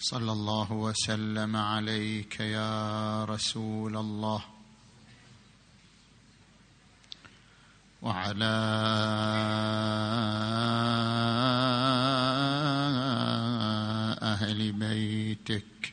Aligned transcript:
صلى 0.00 0.32
الله 0.32 0.72
وسلم 0.72 1.56
عليك 1.56 2.40
يا 2.40 3.24
رسول 3.24 3.96
الله. 3.96 4.44
وعلى 8.02 8.44
أهل 14.22 14.72
بيتك 14.72 15.92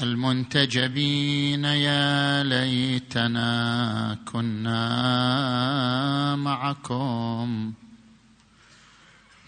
المنتجبين 0.00 1.64
يا 1.64 2.42
ليتنا 2.42 4.18
كنا 4.32 4.76
معكم. 6.36 7.72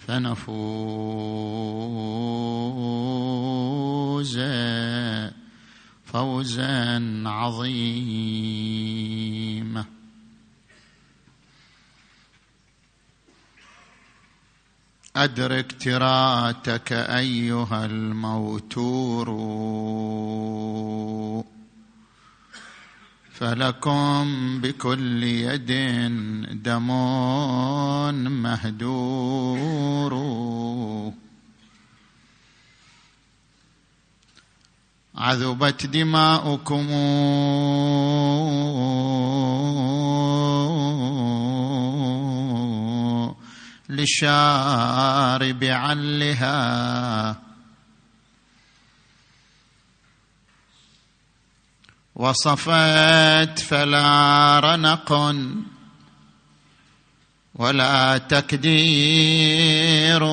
فنفوز 0.07 0.46
فوزا 6.05 7.23
عظيما. 7.27 8.47
ادرك 15.16 15.73
تراتك 15.73 16.92
أيها 16.92 17.84
الموتور. 17.86 19.27
فلكم 23.38 24.24
بكل 24.60 25.24
يد 25.24 25.72
دم 26.62 26.88
مهدور. 28.42 30.12
عذبت 35.16 35.86
دماؤكم. 35.86 36.86
للشارب 43.89 45.64
علها 45.64 47.45
وصفت 52.17 53.59
فلا 53.59 54.61
رنق 54.61 55.34
ولا 57.55 58.19
تكدير. 58.19 60.25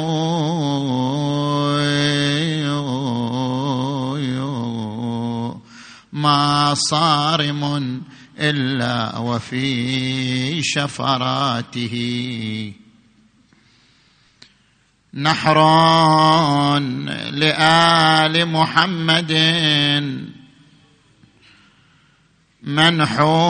ما 6.14 6.74
صارم 6.74 8.02
إلا 8.40 9.18
وفي 9.18 10.64
شفراته. 10.64 11.94
نحر 15.14 15.60
لآل 17.32 18.46
محمد 18.46 19.32
منحور 22.64 23.44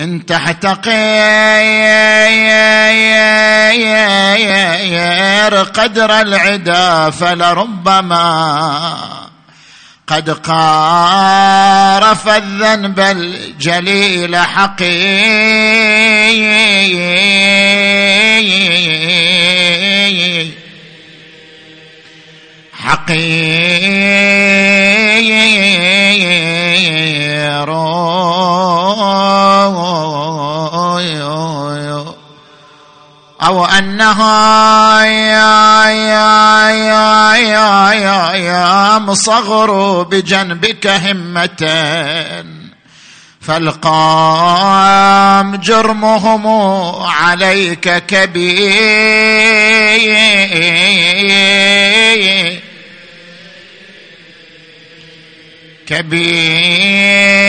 إن 0.00 0.26
تحتقير 0.26 0.92
قدر 5.62 6.20
العدا 6.20 7.10
فلربما 7.10 8.22
قد 10.06 10.30
قارف 10.30 12.28
الذنب 12.28 13.00
الجليل 13.00 14.36
حقير 14.36 15.12
حقير 22.82 23.32
أو 33.42 33.64
أنها 33.64 34.52
مصغر 38.98 40.02
بجنبك 40.02 40.86
همة 40.86 41.68
فالقام 43.40 44.76
جرمهم 45.56 46.46
عليك 47.04 48.06
كبير. 48.06 48.62
كبير 55.86 57.42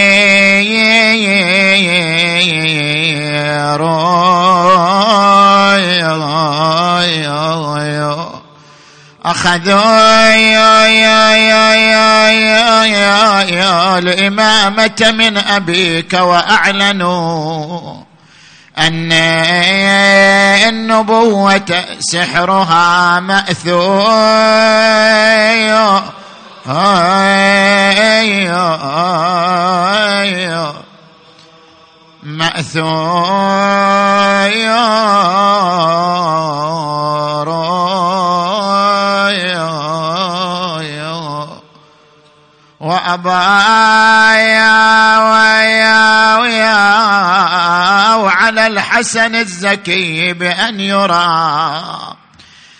أخذوا 9.26 10.14
الإمامة 13.98 15.14
من 15.18 15.38
أبيك 15.38 16.14
وأعلنوا 16.14 17.94
أن 18.78 19.12
النبوة 20.68 21.86
سحرها 22.00 23.20
مأثور 23.20 24.04
مأثور 32.24 33.54
وأبايا 42.80 44.70
ويا 45.20 46.38
ويا 46.38 48.16
وعلى 48.16 48.68
الحسن 48.68 49.36
الزكي 49.36 50.34
بأن 50.34 50.80
يرى 50.80 52.16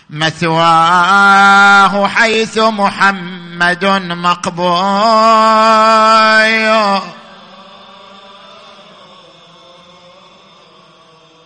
مثواه 0.10 2.08
حيث 2.08 2.58
محمد 2.58 3.43
مقبول. 4.16 4.74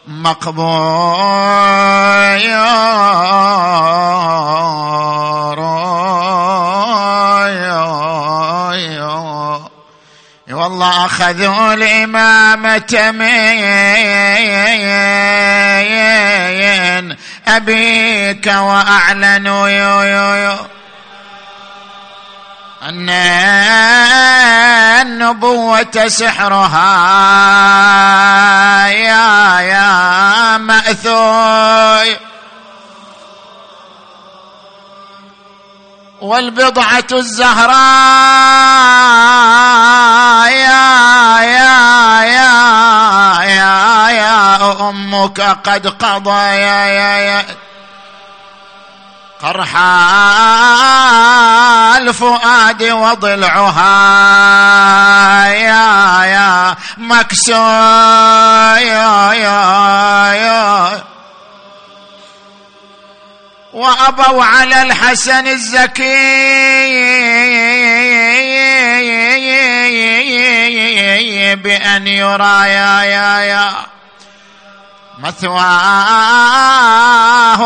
مقبول. 0.07 1.37
والله 10.51 11.05
أخذوا 11.05 11.73
الإمامة 11.73 13.11
من 13.11 13.57
أبيك 17.47 18.47
وأعلنوا 18.47 19.69
يو 19.69 20.01
يو 20.01 20.33
يو 20.33 20.57
أن 22.87 23.09
النبوة 25.01 26.07
سحرها. 26.07 26.87
يا 28.87 29.59
يا 29.59 30.57
مأثور 30.57 32.05
والبضعة 36.21 37.07
الزهراء. 37.11 37.77
يا 40.51 41.39
يا 41.41 42.23
يا 42.23 43.43
يا 43.43 44.09
يا 44.09 44.89
أمك 44.89 45.41
قد 45.41 45.87
قضى. 45.87 46.39
يا 46.39 46.85
يا 46.85 47.17
يا. 47.17 47.66
قرحى 49.41 49.77
الفؤاد 51.97 52.83
وضلعها. 52.83 53.87
يا 55.47 56.25
يا 56.25 56.75
مكسور 56.97 57.55
يا 58.77 59.33
يا 59.33 60.33
يا. 60.33 61.03
وأبوا 63.73 64.43
على 64.43 64.81
الحسن 64.81 65.47
الزكي. 65.47 66.87
بأن 71.55 72.07
يرى 72.07 72.69
يا 72.69 73.03
يا 73.03 73.39
يا. 73.39 73.96
مثواه 75.19 76.77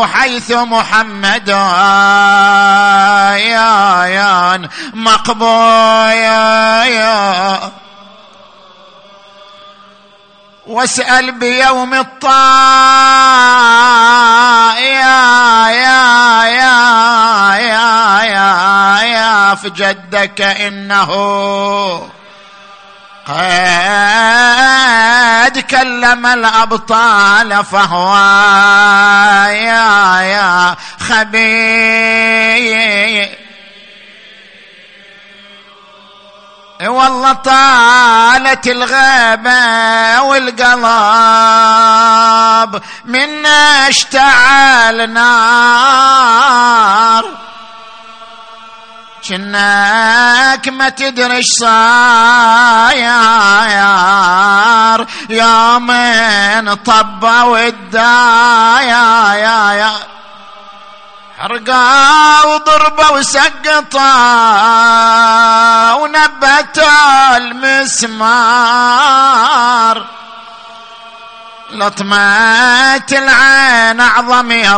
حيث 0.06 0.52
محمد 0.52 1.48
يا 3.38 4.68
مقبول 4.94 6.12
واسأل 10.66 11.32
بيوم 11.32 11.94
الطاء 11.94 12.32
يا 14.82 15.68
يا 15.68 16.44
يا 16.44 17.56
يا 17.56 18.22
يا 18.22 19.00
يا 19.02 19.54
في 19.54 19.70
جدك 19.70 20.40
إنه 20.40 21.10
كلم 25.48 26.26
الأبطال 26.26 27.64
فهو 27.64 28.16
يا 29.48 30.20
يا 30.20 30.76
خبير. 31.08 32.22
والله 36.82 37.32
طالت 37.32 38.66
الغابة 38.66 40.22
والقلب 40.22 40.82
منا 43.04 43.88
اشتعل 43.88 45.10
نار. 45.10 46.42
جناك 49.24 50.68
ما 50.68 50.88
تدري 50.88 51.36
إيش 51.36 51.46
صاير. 51.60 53.02
يا 55.28 55.78
من 55.78 56.74
طبوا 56.74 57.58
يا 59.74 59.92
حرقا 61.42 62.44
وضربة 62.46 63.10
وسقطا 63.10 64.12
ونبت 65.92 66.84
المسمار. 67.36 68.22
لطمة 71.72 72.96
العين 73.12 74.00
أعظم 74.00 74.50
يا 74.50 74.76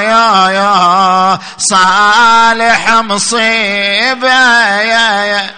يا 0.00 0.50
يا 0.50 1.38
صالح 1.58 2.90
مصيبة 2.90 4.28
يا 4.80 5.24
يا. 5.24 5.50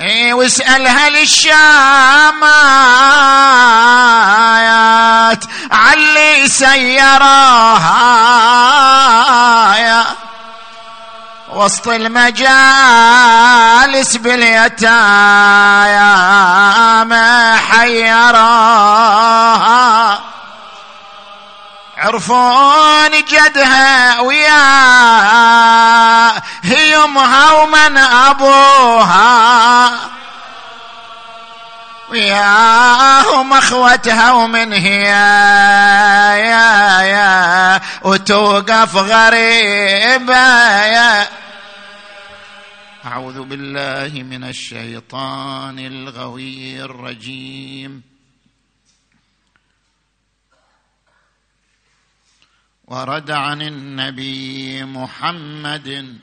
إي 0.00 0.32
واسألها 0.32 1.08
للشامات 1.08 1.58
علي 5.70 6.48
سيراها 6.48 7.86
يا. 9.76 10.04
وسط 11.52 11.88
المجالس 11.88 12.56
باليتامى 14.16 14.88
حيراها 17.70 18.98
عرفون 21.96 23.10
جدها 23.10 24.20
ويا 24.20 24.58
هي 26.62 26.96
أمها 27.04 27.52
ومن 27.52 27.98
أبوها. 27.98 29.90
وياهم 32.10 33.52
اخوتها 33.52 34.32
ومن 34.32 34.72
هي 34.72 35.04
يا 36.48 37.02
يا 37.02 37.80
وتوقف 38.02 38.96
غريبة. 38.96 40.34
يا 40.84 41.28
أعوذ 43.04 43.42
بالله 43.42 44.22
من 44.22 44.44
الشيطان 44.44 45.78
الغوي 45.78 46.80
الرجيم. 46.80 48.02
ورد 52.84 53.30
عن 53.30 53.62
النبي 53.62 54.84
محمد 54.84 56.18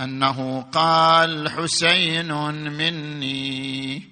أنه 0.00 0.62
قال 0.72 1.50
حسين 1.50 2.32
مني 2.72 4.08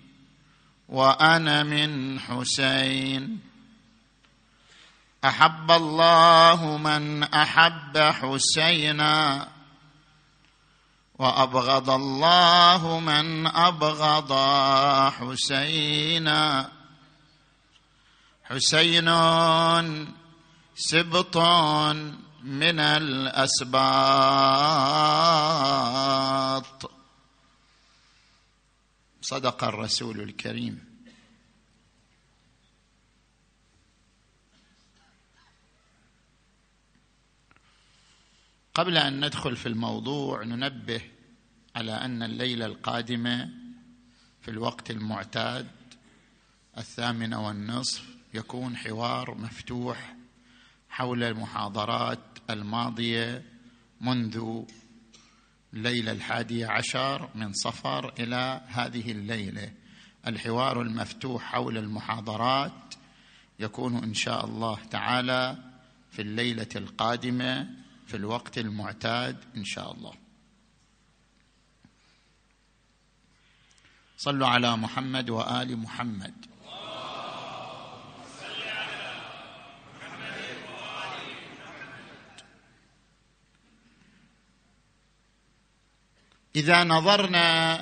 وأنا 0.88 1.62
من 1.62 2.20
حسين. 2.20 3.40
أحب 5.24 5.70
الله 5.70 6.76
من 6.76 7.22
أحب 7.22 7.98
حسينا 7.98 9.48
وأبغض 11.18 11.90
الله 11.90 13.00
من 13.00 13.46
أبغض 13.46 14.32
حسينا. 15.10 16.70
حسين 18.44 19.08
سبط 20.76 21.36
من 22.44 22.80
الأسباط. 22.80 23.74
صدق 29.20 29.64
الرسول 29.64 30.20
الكريم. 30.20 30.94
قبل 38.74 38.96
أن 38.96 39.24
ندخل 39.24 39.56
في 39.56 39.66
الموضوع 39.66 40.44
ننبه 40.44 41.00
على 41.76 41.92
أن 41.92 42.22
الليلة 42.22 42.66
القادمه 42.66 43.50
في 44.42 44.50
الوقت 44.50 44.90
المعتاد 44.90 45.70
الثامنه 46.78 47.46
والنصف 47.46 48.04
يكون 48.34 48.76
حوار 48.76 49.34
مفتوح 49.34 50.14
حول 50.94 51.24
المحاضرات 51.24 52.20
الماضية 52.50 53.42
منذ 54.00 54.64
الليلة 55.72 56.12
الحادية 56.12 56.66
عشر 56.66 57.30
من 57.34 57.52
صفر 57.52 58.14
إلى 58.18 58.60
هذه 58.66 59.10
الليلة. 59.10 59.72
الحوار 60.26 60.82
المفتوح 60.82 61.42
حول 61.42 61.78
المحاضرات 61.78 62.94
يكون 63.58 63.96
إن 63.96 64.14
شاء 64.14 64.44
الله 64.44 64.78
تعالى 64.90 65.56
في 66.10 66.22
الليلة 66.22 66.68
القادمة 66.76 67.68
في 68.06 68.16
الوقت 68.16 68.58
المعتاد 68.58 69.36
إن 69.56 69.64
شاء 69.64 69.92
الله. 69.92 70.12
صلوا 74.16 74.48
على 74.48 74.76
محمد 74.76 75.30
وآل 75.30 75.76
محمد. 75.76 76.53
إذا 86.56 86.84
نظرنا 86.84 87.80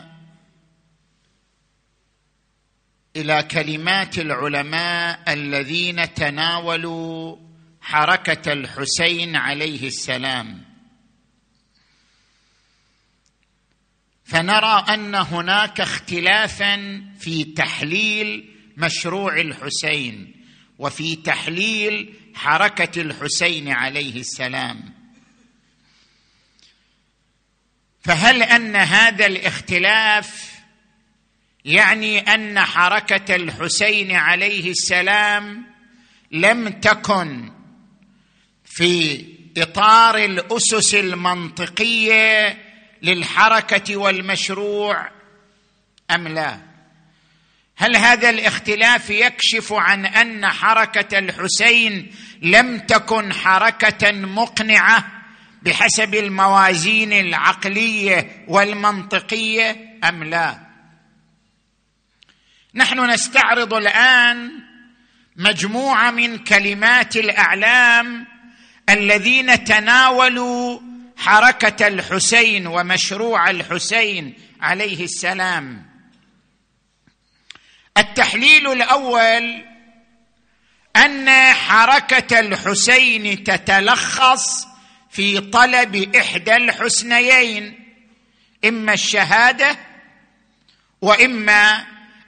إلى 3.16 3.42
كلمات 3.42 4.18
العلماء 4.18 5.32
الذين 5.32 6.14
تناولوا 6.14 7.36
حركة 7.80 8.52
الحسين 8.52 9.36
عليه 9.36 9.86
السلام. 9.86 10.64
فنرى 14.24 14.84
أن 14.88 15.14
هناك 15.14 15.80
اختلافا 15.80 17.02
في 17.18 17.44
تحليل 17.44 18.54
مشروع 18.76 19.40
الحسين 19.40 20.44
وفي 20.78 21.16
تحليل 21.16 22.14
حركة 22.34 23.00
الحسين 23.00 23.68
عليه 23.68 24.20
السلام. 24.20 25.01
فهل 28.04 28.42
أن 28.42 28.76
هذا 28.76 29.26
الاختلاف 29.26 30.52
يعني 31.64 32.18
أن 32.18 32.60
حركة 32.60 33.34
الحسين 33.34 34.12
عليه 34.12 34.70
السلام 34.70 35.64
لم 36.30 36.68
تكن 36.68 37.52
في 38.64 39.24
إطار 39.56 40.16
الأسس 40.16 40.94
المنطقية 40.94 42.58
للحركة 43.02 43.96
والمشروع 43.96 45.10
أم 46.10 46.28
لا؟ 46.28 46.58
هل 47.76 47.96
هذا 47.96 48.30
الاختلاف 48.30 49.10
يكشف 49.10 49.72
عن 49.72 50.06
أن 50.06 50.46
حركة 50.46 51.18
الحسين 51.18 52.14
لم 52.42 52.78
تكن 52.78 53.32
حركة 53.32 54.12
مقنعة؟ 54.12 55.11
بحسب 55.62 56.14
الموازين 56.14 57.12
العقلية 57.12 58.44
والمنطقية 58.48 59.98
أم 60.04 60.24
لا؟ 60.24 60.58
نحن 62.74 63.10
نستعرض 63.10 63.74
الآن 63.74 64.50
مجموعة 65.36 66.10
من 66.10 66.38
كلمات 66.38 67.16
الأعلام 67.16 68.26
الذين 68.88 69.64
تناولوا 69.64 70.80
حركة 71.16 71.86
الحسين 71.86 72.66
ومشروع 72.66 73.50
الحسين 73.50 74.34
عليه 74.60 75.04
السلام. 75.04 75.86
التحليل 77.98 78.72
الأول 78.72 79.64
أن 80.96 81.28
حركة 81.52 82.40
الحسين 82.40 83.44
تتلخص 83.44 84.71
في 85.12 85.40
طلب 85.40 86.16
إحدى 86.16 86.56
الحسنيين 86.56 87.78
إما 88.64 88.92
الشهادة 88.92 89.76
وإما 91.00 91.84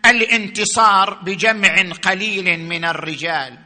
الانتصار 0.06 1.14
بجمع 1.14 1.74
قليل 2.02 2.60
من 2.60 2.84
الرجال. 2.84 3.58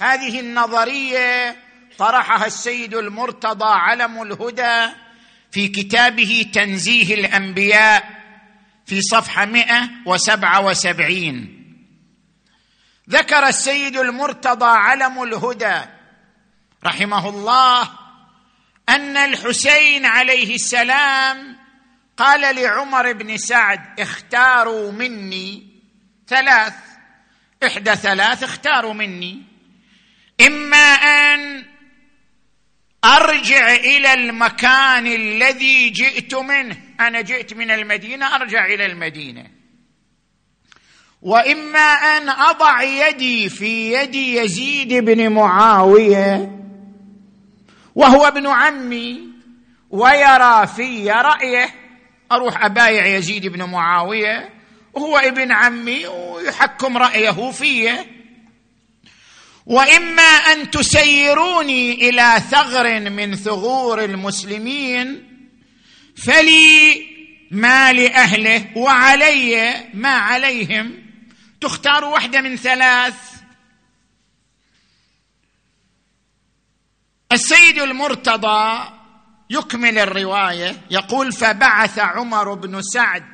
هذه 0.00 0.40
النظرية 0.40 1.56
طرحها 1.98 2.46
السيد 2.46 2.94
المرتضى 2.94 3.64
علم 3.64 4.22
الهدى 4.22 4.92
في 5.50 5.68
كتابه 5.68 6.46
تنزيه 6.52 7.14
الأنبياء 7.14 8.24
في 8.86 9.00
صفحة 9.00 9.44
177 9.44 11.64
ذكر 13.10 13.48
السيد 13.48 13.96
المرتضى 13.96 14.64
علم 14.64 15.22
الهدى 15.22 15.80
رحمه 16.84 17.28
الله 17.28 18.03
أن 18.88 19.16
الحسين 19.16 20.06
عليه 20.06 20.54
السلام 20.54 21.56
قال 22.16 22.56
لعمر 22.56 23.12
بن 23.12 23.36
سعد 23.36 24.00
اختاروا 24.00 24.92
مني 24.92 25.66
ثلاث 26.28 26.74
إحدى 27.66 27.96
ثلاث 27.96 28.42
اختاروا 28.42 28.92
مني 28.92 29.42
إما 30.46 30.94
أن 30.94 31.64
أرجع 33.04 33.74
إلى 33.74 34.12
المكان 34.12 35.06
الذي 35.06 35.90
جئت 35.90 36.34
منه 36.34 36.76
أنا 37.00 37.20
جئت 37.20 37.54
من 37.54 37.70
المدينة 37.70 38.34
أرجع 38.34 38.66
إلى 38.66 38.86
المدينة 38.86 39.50
وإما 41.22 41.92
أن 41.92 42.28
أضع 42.28 42.82
يدي 42.82 43.48
في 43.48 43.92
يد 43.92 44.14
يزيد 44.14 44.94
بن 44.94 45.32
معاوية 45.32 46.53
وهو 47.94 48.26
ابن 48.26 48.46
عمي 48.46 49.20
ويرى 49.90 50.66
في 50.66 51.10
رأيه 51.10 51.74
أروح 52.32 52.64
أبايع 52.64 53.06
يزيد 53.06 53.46
بن 53.46 53.62
معاوية 53.62 54.50
وهو 54.92 55.18
ابن 55.18 55.52
عمي 55.52 56.06
ويحكم 56.06 56.98
رأيه 56.98 57.50
في 57.50 57.92
وإما 59.66 60.22
أن 60.22 60.70
تسيروني 60.70 62.08
إلى 62.08 62.42
ثغر 62.50 63.10
من 63.10 63.36
ثغور 63.36 64.04
المسلمين 64.04 65.28
فلي 66.16 67.06
ما 67.50 67.92
لأهله 67.92 68.64
وعلي 68.76 69.74
ما 69.94 70.08
عليهم. 70.08 71.04
تختار 71.60 72.04
واحدة 72.04 72.40
من 72.40 72.56
ثلاث. 72.56 73.33
السيد 77.34 77.78
المرتضى 77.78 78.88
يكمل 79.50 79.98
الرواية 79.98 80.76
يقول 80.90 81.32
فبعث 81.32 81.98
عمر 81.98 82.54
بن 82.54 82.82
سعد 82.82 83.24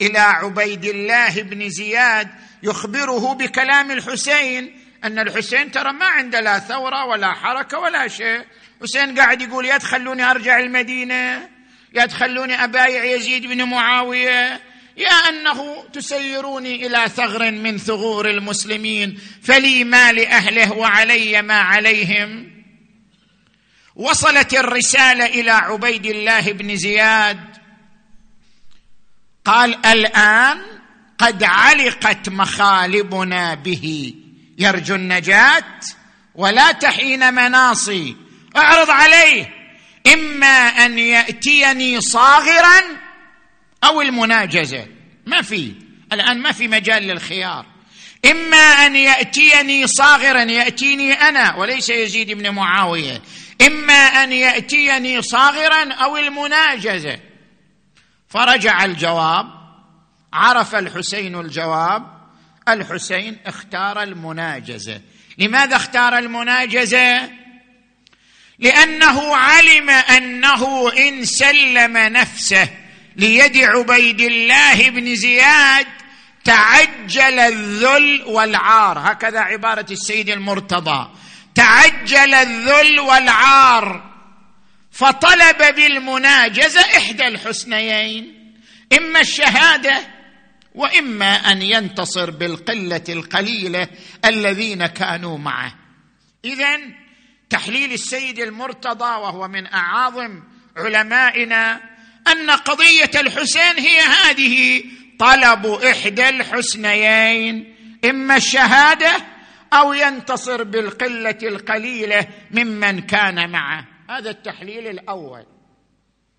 إلى 0.00 0.18
عبيد 0.18 0.84
الله 0.84 1.42
بن 1.42 1.68
زياد 1.68 2.28
يخبره 2.62 3.34
بكلام 3.34 3.90
الحسين 3.90 4.80
أن 5.04 5.18
الحسين 5.18 5.70
ترى 5.70 5.92
ما 5.92 6.06
عنده 6.06 6.40
لا 6.40 6.58
ثورة 6.58 7.04
ولا 7.04 7.32
حركة 7.32 7.78
ولا 7.78 8.08
شيء. 8.08 8.44
حسين 8.82 9.18
قاعد 9.18 9.42
يقول 9.42 9.66
يا 9.66 9.78
تخلوني 9.78 10.30
أرجع 10.30 10.58
المدينة 10.58 11.48
يا 11.94 12.06
تخلوني 12.06 12.64
أبايع 12.64 13.04
يزيد 13.04 13.46
بن 13.46 13.64
معاوية 13.64 14.60
يا 14.96 15.28
أنه 15.28 15.84
تسيروني 15.92 16.86
إلى 16.86 17.08
ثغر 17.08 17.50
من 17.50 17.78
ثغور 17.78 18.30
المسلمين 18.30 19.20
فلي 19.42 19.84
ما 19.84 20.12
لأهله 20.12 20.72
وعلي 20.72 21.42
ما 21.42 21.60
عليهم. 21.60 22.53
وصلت 23.96 24.54
الرسالة 24.54 25.26
إلى 25.26 25.50
عبيد 25.50 26.06
الله 26.06 26.52
بن 26.52 26.76
زياد. 26.76 27.40
قال 29.44 29.86
الآن 29.86 30.62
قد 31.18 31.44
علقت 31.44 32.28
مخالبنا 32.28 33.54
به. 33.54 34.14
يرجو 34.58 34.94
النجاة 34.94 35.80
ولا 36.34 36.72
تحين 36.72 37.34
مناصي. 37.34 38.16
اعرض 38.56 38.90
عليه. 38.90 39.54
إما 40.12 40.68
أن 40.86 40.98
يأتيني 40.98 42.00
صاغرا 42.00 42.80
أو 43.84 44.02
المناجزة. 44.02 44.86
ما 45.26 45.42
في. 45.42 45.72
الآن 46.12 46.42
ما 46.42 46.52
في 46.52 46.68
مجال 46.68 47.02
للخيار. 47.02 47.66
إما 48.30 48.56
أن 48.56 48.96
يأتيني 48.96 49.86
صاغرا 49.86 50.42
يأتيني 50.42 51.12
أنا 51.12 51.56
وليس 51.56 51.90
يزيد 51.90 52.32
بن 52.32 52.50
معاوية. 52.50 53.22
إما 53.62 53.94
أن 53.94 54.32
يأتيني 54.32 55.22
صاغرا 55.22 55.92
أو 55.92 56.16
المناجزة. 56.16 57.18
فرجع 58.28 58.84
الجواب 58.84 59.46
عرف 60.32 60.74
الحسين 60.74 61.40
الجواب 61.40 62.02
الحسين 62.68 63.38
اختار 63.46 64.02
المناجزة. 64.02 65.00
لماذا 65.38 65.76
اختار 65.76 66.18
المناجزة؟ 66.18 67.30
لأنه 68.58 69.36
علم 69.36 69.90
أنه 69.90 70.92
إن 70.92 71.24
سلم 71.24 71.96
نفسه 71.96 72.68
ليد 73.16 73.56
عبيد 73.56 74.20
الله 74.20 74.90
بن 74.90 75.14
زياد 75.14 75.86
تعجل 76.44 77.40
الذل 77.40 78.22
والعار. 78.26 78.98
هكذا 78.98 79.40
عبارة 79.40 79.86
السيد 79.90 80.30
المرتضى. 80.30 81.10
تعجل 81.54 82.34
الذل 82.34 83.00
والعار 83.00 84.14
فطلب 84.92 85.74
بالمناجزة 85.74 86.80
إحدى 86.80 87.28
الحسنيين 87.28 88.54
إما 88.98 89.20
الشهادة 89.20 90.00
وإما 90.74 91.34
أن 91.34 91.62
ينتصر 91.62 92.30
بالقلة 92.30 93.04
القليلة 93.08 93.88
الذين 94.24 94.86
كانوا 94.86 95.38
معه. 95.38 95.74
اذا 96.44 96.80
تحليل 97.50 97.92
السيد 97.92 98.38
المرتضى 98.38 99.04
وهو 99.04 99.48
من 99.48 99.66
أعاظم 99.66 100.42
علمائنا 100.76 101.80
أن 102.32 102.50
قضية 102.50 103.10
الحسين 103.14 103.78
هي 103.78 104.00
هذه 104.00 104.84
طلب 105.18 105.66
إحدى 105.66 106.28
الحسنيين 106.28 107.74
إما 108.04 108.36
الشهادة 108.36 109.33
أو 109.74 109.92
ينتصر 109.92 110.62
بالقلة 110.62 111.38
القليلة 111.42 112.28
ممن 112.50 113.00
كان 113.00 113.50
معه. 113.50 113.86
هذا 114.10 114.30
التحليل 114.30 114.86
الأول. 114.86 115.46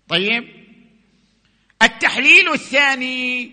طيب؟ 0.08 0.44
التحليل 1.82 2.52
الثاني 2.52 3.52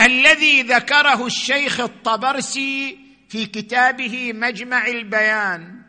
الذي 0.00 0.62
ذكره 0.62 1.26
الشيخ 1.26 1.80
الطبرسي 1.80 2.98
في 3.28 3.46
كتابه 3.46 4.32
مجمع 4.32 4.86
البيان. 4.86 5.82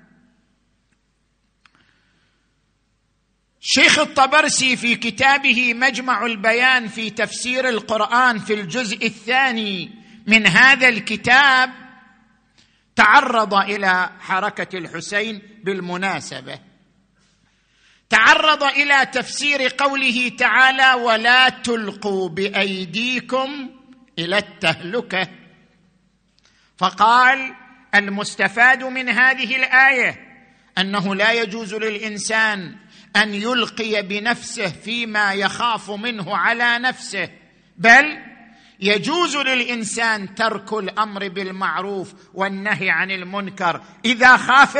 شيخ 3.59 3.99
الطبرسي 3.99 4.75
في 4.75 4.95
كتابه 4.95 5.73
مجمع 5.73 6.25
البيان 6.25 6.87
في 6.87 7.09
تفسير 7.09 7.69
القرآن 7.69 8.39
في 8.39 8.53
الجزء 8.53 9.05
الثاني 9.05 9.91
من 10.27 10.47
هذا 10.47 10.89
الكتاب 10.89 11.82
تعرض 12.95 13.53
إلى 13.53 14.09
حركة 14.19 14.77
الحسين 14.77 15.41
بالمناسبة. 15.63 16.59
تعرض 18.09 18.63
إلى 18.63 19.05
تفسير 19.05 19.67
قوله 19.77 20.31
تعالى 20.39 20.93
ولا 20.93 21.49
تلقوا 21.49 22.29
بأيديكم 22.29 23.69
إلى 24.19 24.37
التهلكة. 24.37 25.27
فقال 26.77 27.53
المستفاد 27.95 28.83
من 28.83 29.09
هذه 29.09 29.55
الآية 29.55 30.33
أنه 30.77 31.15
لا 31.15 31.31
يجوز 31.31 31.73
للإنسان 31.73 32.75
أن 33.15 33.33
يلقي 33.33 34.01
بنفسه 34.01 34.67
فيما 34.67 35.33
يخاف 35.33 35.91
منه 35.91 36.37
على 36.37 36.79
نفسه 36.79 37.29
بل 37.77 38.32
يجوز 38.79 39.37
للإنسان 39.37 40.35
ترك 40.35 40.73
الأمر 40.73 41.27
بالمعروف 41.27 42.13
والنهي 42.33 42.89
عن 42.89 43.11
المنكر 43.11 43.81
إذا 44.05 44.37
خاف 44.37 44.77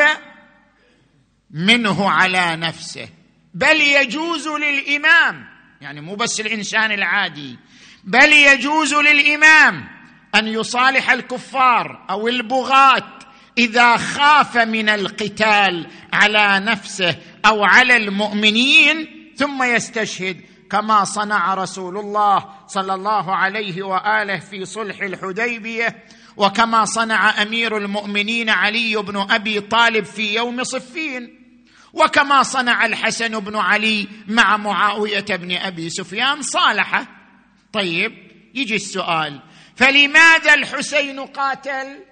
منه 1.52 2.10
على 2.10 2.56
نفسه. 2.56 3.10
بل 3.54 3.82
يجوز 3.82 4.48
للإمام 4.48 5.46
يعني 5.82 6.02
مو 6.02 6.16
بس 6.16 6.40
الإنسان 6.40 6.92
العادي 6.92 7.58
بل 8.04 8.34
يجوز 8.34 8.94
للإمام 8.94 9.88
أن 10.36 10.48
يصالح 10.48 11.12
الكفار 11.12 12.06
أو 12.10 12.28
البغاة 12.28 13.20
إذا 13.58 13.98
خاف 13.98 14.58
من 14.58 14.90
القتال 14.90 15.88
على 16.14 16.66
نفسه 16.66 17.16
أو 17.46 17.64
على 17.64 17.98
المؤمنين 17.98 19.08
ثم 19.36 19.64
يستشهد 19.64 20.42
كما 20.74 21.04
صنع 21.04 21.54
رسول 21.54 21.98
الله 21.98 22.50
صلى 22.68 22.94
الله 22.94 23.36
عليه 23.36 23.84
وآله 23.84 24.40
في 24.40 24.66
صلح 24.66 25.02
الحديبية 25.02 26.04
وكما 26.38 26.86
صنع 26.86 27.42
أمير 27.42 27.78
المؤمنين 27.78 28.50
علي 28.50 28.96
بن 28.96 29.18
أبي 29.18 29.60
طالب 29.60 30.06
في 30.06 30.36
يوم 30.36 30.64
صفين 30.64 31.40
وكما 31.94 32.44
صنع 32.44 32.86
الحسن 32.86 33.40
بن 33.40 33.56
علي 33.56 34.08
مع 34.28 34.58
معاوية 34.58 35.26
بن 35.30 35.56
أبي 35.56 35.90
سفيان 35.90 36.42
صالحة. 36.42 37.08
طيب 37.74 38.12
يجي 38.56 38.76
السؤال 38.76 39.42
فلماذا 39.76 40.54
الحسين 40.54 41.20
قاتل؟ 41.20 42.04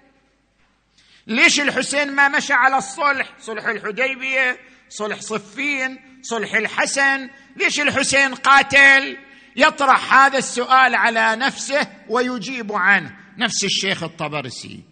ليش 1.28 1.60
الحسين 1.60 2.12
ما 2.12 2.28
مشى 2.28 2.54
على 2.54 2.78
الصلح؟ 2.78 3.34
صلح 3.40 3.66
الحديبية 3.66 4.60
صلح 4.90 5.22
صفين 5.22 6.00
صلح 6.22 6.54
الحسن 6.54 7.30
ليش 7.56 7.80
الحسين 7.80 8.36
قاتل؟ 8.36 9.18
يطرح 9.56 10.14
هذا 10.14 10.38
السؤال 10.38 10.96
على 10.96 11.36
نفسه 11.36 11.88
ويجيب 12.10 12.74
عنه. 12.74 13.18
نفس 13.38 13.64
الشيخ 13.64 14.04
الطبرسي. 14.04 14.84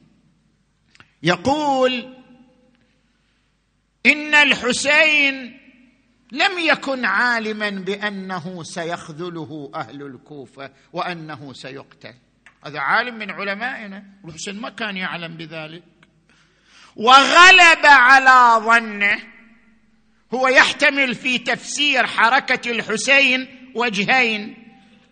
يقول 1.23 2.17
إن 4.05 4.35
الحسين 4.35 5.59
لم 6.31 6.59
يكن 6.59 7.05
عالما 7.05 7.69
بأنه 7.69 8.63
سيخذله 8.63 9.71
أهل 9.75 10.01
الكوفة 10.01 10.71
وأنه 10.93 11.53
سيقتل. 11.53 12.13
هذا 12.65 12.79
عالم 12.79 13.15
من 13.15 13.31
علمائنا. 13.31 14.03
الحسين 14.25 14.61
ما 14.61 14.69
كان 14.69 14.97
يعلم 14.97 15.37
بذلك. 15.37 15.83
وغلب 16.95 17.85
على 17.85 18.65
ظنه. 18.65 19.38
هو 20.33 20.47
يحتمل 20.47 21.15
في 21.15 21.37
تفسير 21.37 22.07
حركة 22.07 22.71
الحسين 22.71 23.71
وجهين. 23.75 24.55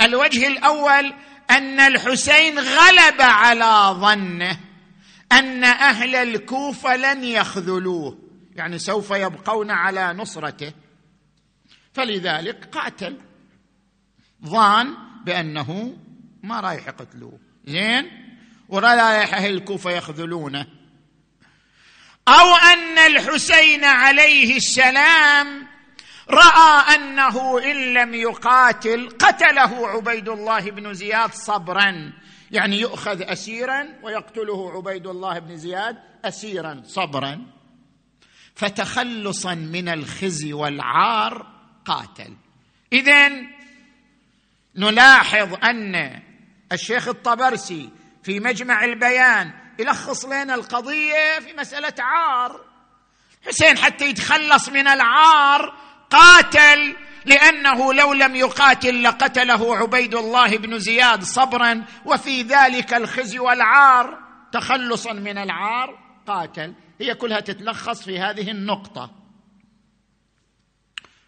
الوجه 0.01 0.47
الأول 0.47 1.13
أن 1.49 1.79
الحسين 1.79 2.59
غلب 2.59 3.21
على 3.21 3.99
ظنه 3.99 4.59
أن 5.31 5.63
أهل 5.63 6.15
الكوفة 6.15 6.95
لن 6.95 7.23
يخذلوه 7.23 8.17
يعني 8.55 8.79
سوف 8.79 9.11
يبقون 9.11 9.71
على 9.71 10.13
نصرته. 10.13 10.73
فلذلك 11.93 12.65
قاتل. 12.65 13.17
ظان 14.45 14.93
بأنه 15.25 15.97
ما 16.43 16.59
رايح 16.59 16.87
يقتلوه. 16.87 17.39
زين؟ 17.65 18.11
ولا 18.69 18.93
رايح 18.93 19.33
أهل 19.33 19.53
الكوفة 19.53 19.91
يخذلونه. 19.91 20.76
أو 22.27 22.55
أن 22.55 22.97
الحسين 22.97 23.83
عليه 23.83 24.57
السلام 24.57 25.67
رأى 26.29 26.95
أنه 26.95 27.63
إن 27.63 27.93
لم 27.93 28.13
يقاتل 28.13 29.09
قتله 29.09 29.87
عبيد 29.87 30.29
الله 30.29 30.71
بن 30.71 30.93
زياد 30.93 31.33
صبرا. 31.33 32.13
يعني 32.51 32.79
يؤخذ 32.79 33.21
اسيرا 33.21 33.87
ويقتله 34.03 34.71
عبيد 34.71 35.07
الله 35.07 35.39
بن 35.39 35.57
زياد 35.57 35.97
اسيرا 36.25 36.83
صبرا. 36.85 37.45
فتخلصا 38.55 39.55
من 39.55 39.89
الخزي 39.89 40.53
والعار 40.53 41.47
قاتل. 41.85 42.35
اذا 42.93 43.31
نلاحظ 44.75 45.53
أن 45.63 46.21
الشيخ 46.71 47.07
الطبرسي 47.07 47.89
في 48.23 48.39
مجمع 48.39 48.83
البيان 48.83 49.66
يلخص 49.79 50.25
لنا 50.25 50.55
القضية 50.55 51.39
في 51.39 51.53
مسألة 51.53 51.93
عار. 51.99 52.65
حسين 53.47 53.77
حتى 53.77 54.05
يتخلص 54.05 54.69
من 54.69 54.87
العار 54.87 55.73
قاتل 56.09 56.95
لأنه 57.25 57.93
لو 57.93 58.13
لم 58.13 58.35
يقاتل 58.35 59.03
لقتله 59.03 59.77
عبيد 59.77 60.15
الله 60.15 60.57
بن 60.57 60.79
زياد 60.79 61.23
صبرا 61.23 61.85
وفي 62.05 62.41
ذلك 62.41 62.93
الخزي 62.93 63.39
والعار. 63.39 64.19
تخلصا 64.53 65.13
من 65.13 65.37
العار 65.37 65.99
قاتل. 66.27 66.73
هي 67.01 67.15
كلها 67.15 67.39
تتلخص 67.39 68.03
في 68.03 68.19
هذه 68.19 68.51
النقطة. 68.51 69.11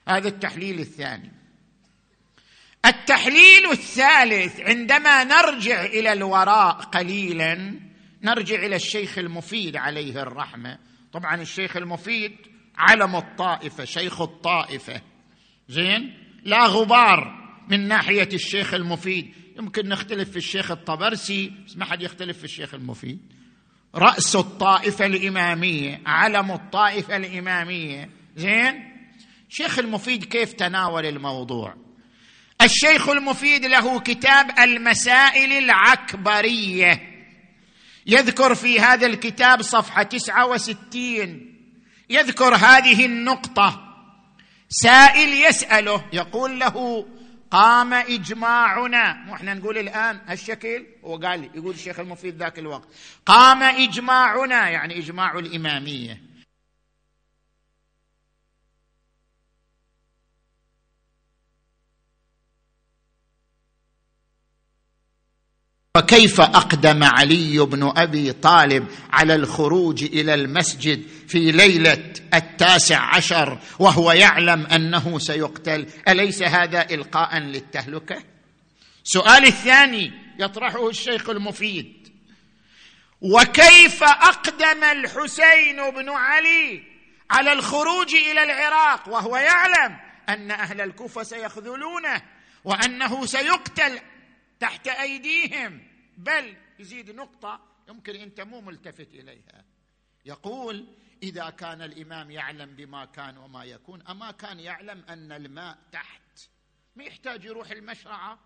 هذا 0.08 0.28
التحليل 0.28 0.80
الثاني. 0.80 1.32
التحليل 2.86 3.72
الثالث 3.72 4.60
عندما 4.60 5.24
نرجع 5.24 5.86
إلى 5.86 6.14
الوراء 6.14 6.74
قليلا 6.74 7.80
نرجع 8.24 8.56
إلى 8.56 8.76
الشيخ 8.76 9.18
المفيد 9.18 9.76
عليه 9.76 10.22
الرحمة. 10.22 10.78
طبعا 11.14 11.42
الشيخ 11.42 11.78
المفيد 11.78 12.36
علم 12.78 13.16
الطائفة 13.16 13.86
شيخ 13.86 14.22
الطائفة. 14.22 15.02
زين؟ 15.70 16.14
لا 16.44 16.66
غبار 16.66 17.50
من 17.70 17.88
ناحية 17.88 18.30
الشيخ 18.34 18.74
المفيد. 18.74 19.34
يمكن 19.58 19.90
نختلف 19.90 20.30
في 20.30 20.38
الشيخ 20.38 20.72
الطبرسي 20.72 21.52
بس 21.66 21.78
ما 21.78 21.86
حد 21.86 22.02
يختلف 22.02 22.38
في 22.38 22.44
الشيخ 22.44 22.74
المفيد. 22.74 23.20
رأس 23.96 24.36
الطائفة 24.36 25.06
الإمامية 25.06 26.02
علم 26.06 26.52
الطائفة 26.52 27.18
الإمامية. 27.18 28.10
زين؟ 28.36 28.90
شيخ 29.50 29.80
المفيد 29.80 30.24
كيف 30.24 30.54
تناول 30.54 31.06
الموضوع؟ 31.06 31.76
الشيخ 32.62 33.10
المفيد 33.10 33.66
له 33.66 34.00
كتاب 34.00 34.60
المسائل 34.60 35.52
العكبرية. 35.54 37.19
يذكر 38.10 38.56
في 38.56 38.80
هذا 38.80 39.08
الكتاب 39.08 39.62
صفحة 39.62 40.04
تسعة 40.04 40.48
وستين. 40.48 41.56
يذكر 42.10 42.56
هذه 42.56 43.06
النقطة. 43.06 43.96
سائل 44.70 45.46
يسأله 45.46 46.06
يقول 46.14 46.60
له 46.60 47.06
قام 47.52 47.94
إجماعنا. 47.94 49.14
مو 49.14 49.34
إحنا 49.34 49.54
نقول 49.54 49.78
الآن 49.78 50.22
هالشكل؟ 50.26 50.86
هو 51.06 51.18
قال 51.18 51.50
يقول 51.56 51.74
الشيخ 51.74 52.00
المفيد 52.00 52.38
ذاك 52.38 52.60
الوقت. 52.60 52.88
قام 53.26 53.64
إجماعنا. 53.64 54.70
يعني 54.70 55.00
إجماع 55.00 55.40
الإمامية. 55.40 56.29
فكيف 66.00 66.42
أقدم 66.42 67.04
علي 67.04 67.60
بن 67.60 67.94
أبي 67.98 68.34
طالب 68.34 68.88
على 69.12 69.36
الخروج 69.36 70.04
إلى 70.04 70.34
المسجد 70.34 71.08
في 71.28 71.52
ليلة 71.52 72.14
التاسع 72.34 73.16
عشر 73.16 73.60
وهو 73.80 74.12
يعلم 74.12 74.66
أنه 74.66 75.20
سيقتل؟ 75.20 75.88
أليس 76.08 76.44
هذا 76.44 76.82
إلقاء 76.92 77.38
للتهلكة؟ 77.38 78.24
سؤال 79.04 79.46
الثاني 79.46 80.12
يطرحه 80.40 80.90
الشيخ 80.90 81.30
المفيد. 81.30 82.08
وكيف 83.22 84.04
أقدم 84.04 84.84
الحسين 84.84 85.92
بن 85.96 86.10
علي 86.10 86.84
على 87.32 87.54
الخروج 87.54 88.16
إلى 88.16 88.44
العراق 88.44 89.10
وهو 89.10 89.38
يعلم 89.38 89.98
أن 90.30 90.52
أهل 90.52 90.82
الكوفة 90.82 91.24
سيخذلونه 91.24 92.22
وأنه 92.64 93.26
سيقتل 93.26 94.00
تحت 94.60 94.88
أيديهم؟ 94.88 95.89
بل 96.20 96.58
يزيد 96.80 97.12
نقطة 97.12 97.66
يمكن 97.90 98.16
أنت 98.16 98.42
مو 98.42 98.62
ملتفت 98.62 99.14
إليها. 99.14 99.66
يقول 100.26 100.88
إذا 101.24 101.50
كان 101.50 101.82
الإمام 101.82 102.32
يعلم 102.32 102.76
بما 102.76 103.06
كان 103.06 103.38
وما 103.38 103.64
يكون 103.64 104.02
أما 104.08 104.32
كان 104.32 104.60
يعلم 104.60 105.04
أن 105.10 105.32
الماء 105.32 105.78
تحت 105.92 106.50
ما 106.96 107.04
يحتاج 107.04 107.46
يروح 107.46 107.72
المشرعة 107.72 108.40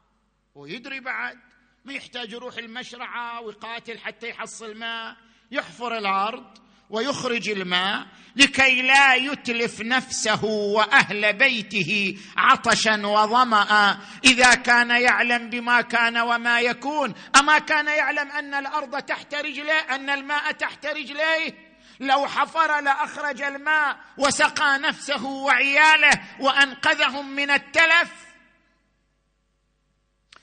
ويدري 0.56 1.00
بعد 1.00 1.40
ما 1.86 1.94
يحتاج 1.94 2.32
يروح 2.32 2.58
المشرعة 2.58 3.42
ويقاتل 3.42 4.00
حتى 4.00 4.30
يحصل 4.30 4.78
ماء 4.78 5.18
يحفر 5.52 5.98
الأرض 5.98 6.58
ويخرج 6.94 7.50
الماء 7.50 8.08
لكي 8.36 8.82
لا 8.82 9.16
يتلف 9.16 9.82
نفسه 9.82 10.46
وأهل 10.46 11.34
بيته 11.34 12.18
عطشا 12.38 13.08
وظمأ. 13.08 13.98
إذا 14.26 14.56
كان 14.56 14.90
يعلم 14.90 15.50
بما 15.50 15.82
كان 15.82 16.18
وما 16.18 16.60
يكون. 16.60 17.14
أما 17.36 17.60
كان 17.60 17.88
يعلم 17.88 18.32
أن 18.32 18.54
الأرض 18.54 19.02
تحت 19.02 19.36
رجليه 19.36 19.80
أن 19.96 20.10
الماء 20.10 20.52
تحت 20.52 20.86
رجليه. 20.86 21.74
لو 22.00 22.28
حفر 22.28 22.80
لأخرج 22.82 23.42
الماء 23.42 23.98
وسقى 24.18 24.80
نفسه 24.80 25.26
وعياله 25.26 26.12
وأنقذهم 26.40 27.30
من 27.36 27.52
التلف. 27.52 28.12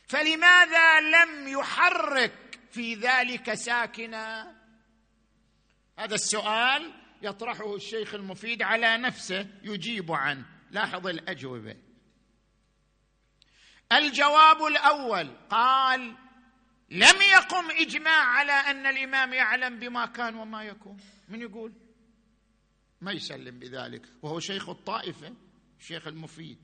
فلماذا 0.08 1.00
لم 1.00 1.48
يحرك 1.48 2.32
في 2.72 2.94
ذلك 2.94 3.54
ساكنا؟ 3.54 4.59
هذا 6.00 6.14
السؤال 6.14 6.92
يطرحه 7.22 7.76
الشيخ 7.76 8.14
المفيد 8.14 8.62
على 8.62 8.96
نفسه 8.96 9.46
يجيب 9.62 10.12
عنه 10.12 10.44
لاحظ 10.70 11.06
الأجوبة. 11.06 11.76
الجواب 13.92 14.62
الأول 14.62 15.36
قال 15.50 16.16
لم 16.90 17.16
يقم 17.32 17.70
إجماع 17.70 18.24
على 18.24 18.52
أن 18.52 18.86
الإمام 18.86 19.32
يعلم 19.32 19.78
بما 19.78 20.06
كان 20.06 20.34
وما 20.34 20.64
يكون. 20.64 20.96
من 21.28 21.40
يقول؟ 21.40 21.72
ما 23.00 23.12
يسلم 23.12 23.58
بذلك. 23.58 24.02
وهو 24.22 24.40
شيخ 24.40 24.68
الطائفة 24.68 25.34
الشيخ 25.80 26.06
المفيد. 26.06 26.58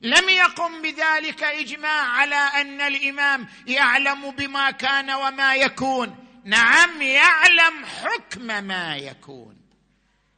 لم 0.00 0.28
يقم 0.28 0.82
بذلك 0.82 1.42
إجماع 1.42 2.08
على 2.08 2.34
أن 2.34 2.80
الإمام 2.80 3.48
يعلم 3.66 4.30
بما 4.30 4.70
كان 4.70 5.10
وما 5.10 5.54
يكون. 5.54 6.29
نعم 6.44 7.02
يعلم 7.02 7.84
حكم 7.84 8.46
ما 8.46 8.96
يكون. 8.96 9.56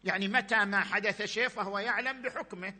يعني 0.04 0.28
متى 0.28 0.64
ما 0.64 0.80
حدث 0.80 1.22
شيء 1.22 1.48
فهو 1.48 1.78
يعلم 1.78 2.22
بحكمه 2.22 2.74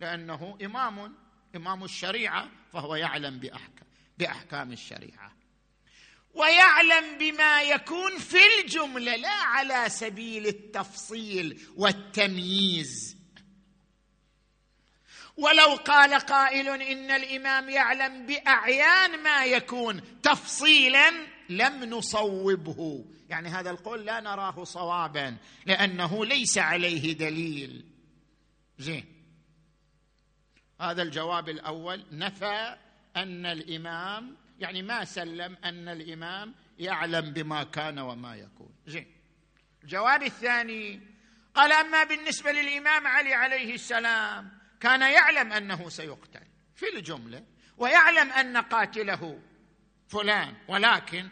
لأنه 0.00 0.58
إمام 0.64 1.14
إمام 1.56 1.84
الشريعة 1.84 2.48
فهو 2.72 2.96
يعلم 2.96 3.38
بأحكام 3.38 3.86
بأحكام 4.18 4.72
الشريعة. 4.72 5.32
ويعلم 6.34 7.18
بما 7.18 7.62
يكون 7.62 8.18
في 8.18 8.38
الجملة 8.60 9.16
لا 9.16 9.32
على 9.34 9.88
سبيل 9.88 10.46
التفصيل 10.46 11.60
والتمييز. 11.76 13.16
ولو 15.36 15.74
قال 15.74 16.14
قائل 16.14 16.68
إن 16.68 17.10
الإمام 17.10 17.68
يعلم 17.68 18.26
بأعيان 18.26 19.22
ما 19.22 19.44
يكون 19.44 20.20
تفصيلا 20.22 21.12
لم 21.50 21.84
نصوبه. 21.84 23.04
يعني 23.28 23.48
هذا 23.48 23.70
القول 23.70 24.06
لا 24.06 24.20
نراه 24.20 24.64
صوابا 24.64 25.36
لأنه 25.66 26.24
ليس 26.24 26.58
عليه 26.58 27.12
دليل. 27.12 27.84
زين. 28.78 29.04
هذا 30.80 31.02
الجواب 31.02 31.48
الأول. 31.48 32.04
نفى 32.12 32.76
أن 33.16 33.46
الإمام 33.46 34.36
يعني 34.58 34.82
ما 34.82 35.04
سلم 35.04 35.56
أن 35.64 35.88
الإمام 35.88 36.54
يعلم 36.78 37.32
بما 37.32 37.64
كان 37.64 37.98
وما 37.98 38.36
يكون. 38.36 38.74
زين. 38.86 39.06
الجواب 39.82 40.22
الثاني 40.22 41.00
قال 41.54 41.72
أما 41.72 42.04
بالنسبة 42.04 42.52
للإمام 42.52 43.06
علي 43.06 43.34
عليه 43.34 43.74
السلام 43.74 44.58
كان 44.80 45.00
يعلم 45.00 45.52
أنه 45.52 45.88
سيقتل 45.88 46.46
في 46.74 46.86
الجملة 46.96 47.44
ويعلم 47.76 48.32
أن 48.32 48.56
قاتله 48.56 49.40
فلان 50.08 50.54
ولكن 50.68 51.28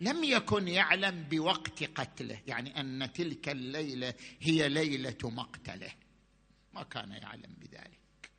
لم 0.00 0.24
يكن 0.24 0.68
يعلم 0.68 1.26
بوقت 1.30 1.82
قتله 1.82 2.40
يعني 2.46 2.80
أن 2.80 3.12
تلك 3.12 3.48
الليلة 3.48 4.14
هي 4.40 4.68
ليلة 4.68 5.18
مقتله. 5.24 5.90
ما 6.72 6.82
كان 6.82 7.12
يعلم 7.12 7.56
بذلك. 7.58 8.30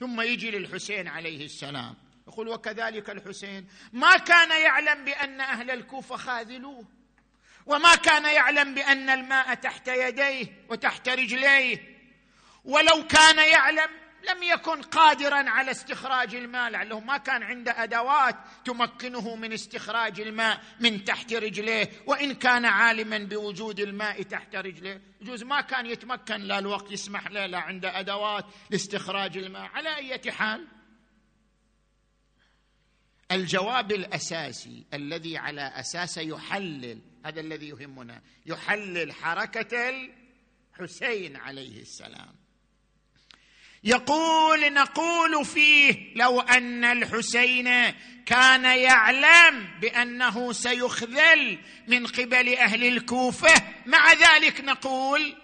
ثم 0.00 0.20
يجي 0.20 0.50
للحسين 0.50 1.08
عليه 1.08 1.44
السلام. 1.44 1.94
يقول 2.28 2.48
وكذلك 2.48 3.10
الحسين 3.10 3.66
ما 3.92 4.16
كان 4.16 4.62
يعلم 4.62 5.04
بأن 5.04 5.40
أهل 5.40 5.70
الكوفة 5.70 6.16
خاذلوه 6.16 6.84
وما 7.66 7.94
كان 7.94 8.24
يعلم 8.34 8.74
بأن 8.74 9.10
الماء 9.10 9.54
تحت 9.54 9.88
يديه 9.88 10.64
وتحت 10.68 11.08
رجليه 11.08 11.96
ولو 12.64 13.06
كان 13.06 13.48
يعلم 13.52 13.90
لم 14.22 14.42
يكن 14.42 14.82
قادرا 14.82 15.50
على 15.50 15.70
استخراج 15.70 16.34
الماء 16.34 16.70
لعله 16.70 17.00
ما 17.00 17.16
كان 17.16 17.42
عنده 17.42 17.82
أدوات 17.82 18.36
تمكنه 18.64 19.36
من 19.36 19.52
استخراج 19.52 20.20
الماء 20.20 20.62
من 20.80 21.04
تحت 21.04 21.32
رجليه. 21.32 21.90
وإن 22.06 22.34
كان 22.34 22.64
عالما 22.64 23.18
بوجود 23.18 23.80
الماء 23.80 24.22
تحت 24.22 24.56
رجليه 24.56 25.02
يجوز 25.20 25.42
ما 25.42 25.60
كان 25.60 25.86
يتمكن. 25.86 26.40
لا 26.40 26.58
الوقت 26.58 26.92
يسمح 26.92 27.30
له 27.30 27.46
لا 27.46 27.58
عنده 27.58 28.00
أدوات 28.00 28.44
لاستخراج 28.70 29.36
الماء. 29.36 29.62
على 29.62 29.96
أي 29.96 30.32
حال؟ 30.32 30.66
الجواب 33.32 33.92
الأساسي 33.92 34.84
الذي 34.94 35.38
على 35.38 35.62
اساسه 35.62 36.22
يحلل 36.22 37.00
هذا 37.24 37.40
الذي 37.40 37.68
يهمنا 37.68 38.22
يحلل 38.46 39.12
حركة 39.12 40.08
الحسين 40.80 41.36
عليه 41.36 41.80
السلام. 41.80 42.45
يقول 43.86 44.72
نقول 44.72 45.44
فيه 45.44 46.14
لو 46.16 46.40
أن 46.40 46.84
الحسين 46.84 47.68
كان 48.26 48.64
يعلم 48.64 49.68
بأنه 49.80 50.52
سيخذل 50.52 51.58
من 51.88 52.06
قبل 52.06 52.54
أهل 52.54 52.84
الكوفة. 52.84 53.62
مع 53.86 54.12
ذلك 54.12 54.60
نقول 54.60 55.36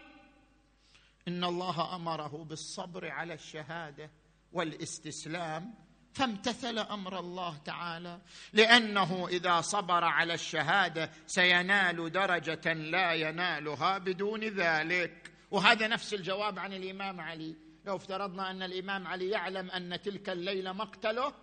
إن 1.29 1.45
الله 1.45 1.97
أمره 1.97 2.47
بالصبر 2.49 3.09
على 3.09 3.35
الشهادة 3.35 4.11
والاستسلام 4.53 5.75
فامتثل 6.15 6.79
أمر 6.79 7.19
الله 7.19 7.57
تعالى. 7.57 8.21
لأنه 8.53 9.29
إذا 9.29 9.61
صبر 9.61 10.05
على 10.05 10.35
الشهادة 10.35 11.11
سينال 11.27 12.13
درجة 12.13 12.73
لا 12.73 13.13
ينالها 13.13 13.99
بدون 13.99 14.45
ذلك. 14.45 15.33
وهذا 15.51 15.89
نفس 15.89 16.15
الجواب 16.15 16.59
عن 16.59 16.73
الإمام 16.73 17.21
علي. 17.21 17.72
لو 17.87 17.97
افترضنا 17.97 18.51
أن 18.51 18.63
الإمام 18.63 19.07
علي 19.07 19.29
يعلم 19.29 19.71
أن 19.71 20.03
تلك 20.03 20.29
الليلة 20.29 20.73
مقتله 20.73 21.35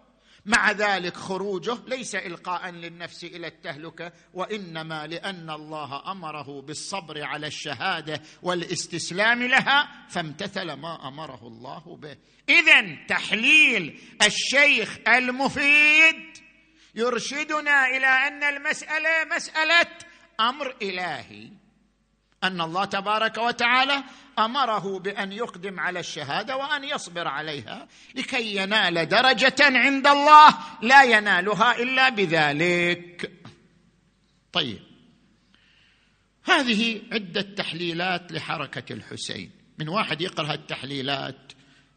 مع 0.45 0.71
ذلك 0.71 1.17
خروجه 1.17 1.77
ليس 1.87 2.15
إلقاء 2.15 2.69
للنفس 2.69 3.23
إلى 3.23 3.47
التهلكة 3.47 4.11
وإنما 4.33 5.07
لأن 5.07 5.49
الله 5.49 6.11
أمره 6.11 6.61
بالصبر 6.61 7.23
على 7.23 7.47
الشهادة 7.47 8.21
والاستسلام 8.41 9.43
لها 9.43 10.07
فامتثل 10.09 10.71
ما 10.71 11.07
أمره 11.07 11.47
الله 11.47 11.97
به. 12.01 12.17
اذا 12.49 13.05
تحليل 13.07 13.99
الشيخ 14.25 14.97
المفيد 15.07 16.37
يرشدنا 16.95 17.87
إلى 17.87 18.07
أن 18.07 18.43
المسألة 18.43 19.35
مسألة 19.35 19.87
أمر 20.39 20.75
إلهي. 20.81 21.49
أن 22.43 22.61
الله 22.61 22.85
تبارك 22.85 23.37
وتعالى 23.37 24.03
أمره 24.39 24.99
بأن 24.99 25.31
يقدم 25.31 25.79
على 25.79 25.99
الشهادة 25.99 26.57
وأن 26.57 26.83
يصبر 26.83 27.27
عليها 27.27 27.87
لكي 28.15 28.55
ينال 28.55 29.07
درجة 29.07 29.55
عند 29.59 30.07
الله 30.07 30.57
لا 30.81 31.03
ينالها 31.03 31.79
إلا 31.79 32.09
بذلك. 32.09 33.31
طيب. 34.51 34.79
هذه 36.43 37.01
عدة 37.11 37.41
تحليلات 37.41 38.31
لحركة 38.31 38.93
الحسين. 38.93 39.51
من 39.79 39.89
واحد 39.89 40.21
يقرأ 40.21 40.53
التحليلات 40.53 41.51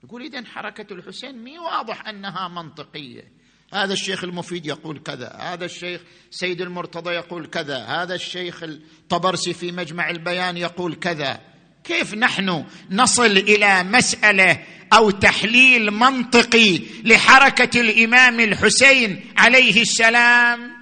يقول 0.05 0.23
اذا 0.23 0.45
حركة 0.45 0.95
الحسين 0.95 1.39
مي 1.45 1.59
واضح 1.59 2.09
أنها 2.09 2.49
منطقية. 2.49 3.42
هذا 3.73 3.93
الشيخ 3.93 4.25
المفيد 4.25 4.67
يقول 4.67 4.99
كذا 4.99 5.37
هذا 5.41 5.65
الشيخ 5.65 6.01
سيد 6.31 6.61
المرتضى 6.61 7.11
يقول 7.11 7.47
كذا 7.47 7.85
هذا 7.85 8.15
الشيخ 8.15 8.63
الطبرسي 8.63 9.55
في 9.55 9.73
مجمع 9.73 10.11
البيان 10.11 10.57
يقول 10.57 10.95
كذا. 10.95 11.41
كيف 11.85 12.15
نحن 12.15 12.65
نصل 12.91 13.37
إلى 13.37 13.83
مسألة 13.83 14.59
أو 14.93 15.11
تحليل 15.11 15.91
منطقي 15.91 16.81
لحركة 17.05 17.81
الإمام 17.81 18.41
الحسين 18.41 19.25
عليه 19.39 19.83
السلام؟ 19.83 20.73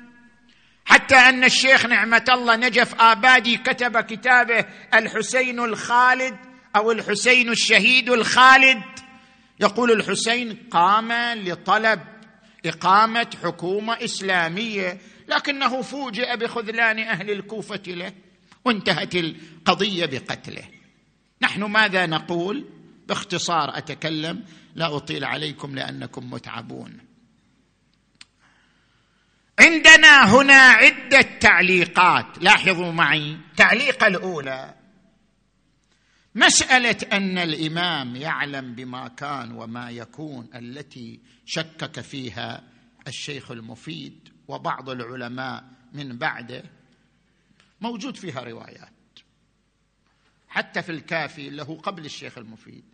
حتى 0.84 1.16
أن 1.16 1.44
الشيخ 1.44 1.86
نعمة 1.86 2.24
الله 2.28 2.56
نجف 2.56 3.00
آبادي 3.00 3.56
كتب 3.56 4.00
كتابه 4.00 4.64
الحسين 4.94 5.60
الخالد 5.60 6.36
أو 6.76 6.92
الحسين 6.92 7.48
الشهيد 7.48 8.10
الخالد. 8.10 8.82
يقول 9.60 9.90
الحسين 9.92 10.58
قام 10.70 11.12
لطلب 11.34 12.00
إقامة 12.66 13.30
حكومة 13.44 14.04
إسلامية 14.04 14.98
لكنه 15.28 15.82
فوجئ 15.82 16.36
بخذلان 16.36 16.98
أهل 16.98 17.30
الكوفة 17.30 17.82
له 17.86 18.12
وانتهت 18.64 19.14
القضية 19.14 20.06
بقتله. 20.06 20.64
نحن 21.42 21.62
ماذا 21.62 22.06
نقول؟ 22.06 22.68
باختصار 23.08 23.78
أتكلم 23.78 24.44
لا 24.74 24.96
أطيل 24.96 25.24
عليكم 25.24 25.74
لأنكم 25.74 26.30
متعبون. 26.30 26.98
عندنا 29.60 30.34
هنا 30.34 30.54
عدة 30.54 31.20
تعليقات. 31.20 32.26
لاحظوا 32.40 32.92
معي 32.92 33.32
التعليقه 33.32 34.06
الأولى 34.06 34.79
مسألة 36.34 36.96
أن 37.12 37.38
الإمام 37.38 38.16
يعلم 38.16 38.74
بما 38.74 39.08
كان 39.08 39.52
وما 39.52 39.90
يكون 39.90 40.48
التي 40.54 41.20
شكك 41.44 42.00
فيها 42.00 42.62
الشيخ 43.06 43.50
المفيد 43.50 44.28
وبعض 44.48 44.90
العلماء 44.90 45.64
من 45.92 46.18
بعده 46.18 46.62
موجود 47.80 48.16
فيها 48.16 48.40
روايات. 48.40 48.92
حتى 50.48 50.82
في 50.82 50.92
الكافي 50.92 51.50
له 51.50 51.78
قبل 51.78 52.04
الشيخ 52.04 52.38
المفيد. 52.38 52.84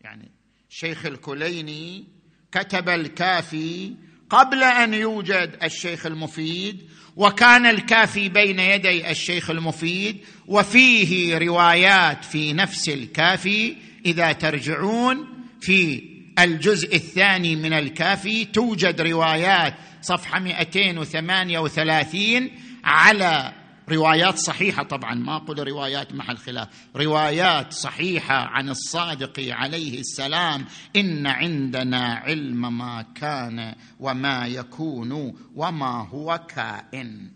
يعني 0.00 0.30
الشيخ 0.70 1.06
الكليني 1.06 2.04
كتب 2.52 2.88
الكافي 2.88 3.94
قبل 4.30 4.62
أن 4.62 4.94
يوجد 4.94 5.56
الشيخ 5.62 6.06
المفيد 6.06 6.82
وكان 7.16 7.66
الكافي 7.66 8.28
بين 8.28 8.58
يدي 8.58 9.10
الشيخ 9.10 9.50
المفيد 9.50 10.16
وفيه 10.46 11.38
روايات 11.38 12.24
في 12.24 12.52
نفس 12.52 12.88
الكافي 12.88 13.76
إذا 14.06 14.32
ترجعون 14.32 15.26
في 15.60 16.02
الجزء 16.38 16.96
الثاني 16.96 17.56
من 17.56 17.72
الكافي 17.72 18.44
توجد 18.44 19.00
روايات 19.00 19.74
صفحة 20.02 20.40
238 20.40 22.50
على 22.84 23.52
روايات 23.88 24.38
صحيحة 24.38 24.82
طبعا 24.82 25.14
ما 25.14 25.36
أقول 25.36 25.68
روايات 25.68 26.14
محل 26.14 26.36
خلاف. 26.36 26.68
روايات 26.96 27.72
صحيحة 27.72 28.34
عن 28.34 28.68
الصادق 28.68 29.32
عليه 29.38 30.00
السلام 30.00 30.64
إن 30.96 31.26
عندنا 31.26 32.14
علم 32.14 32.78
ما 32.78 33.06
كان 33.14 33.74
وما 34.00 34.46
يكون 34.46 35.34
وما 35.54 36.08
هو 36.08 36.40
كائن. 36.48 37.30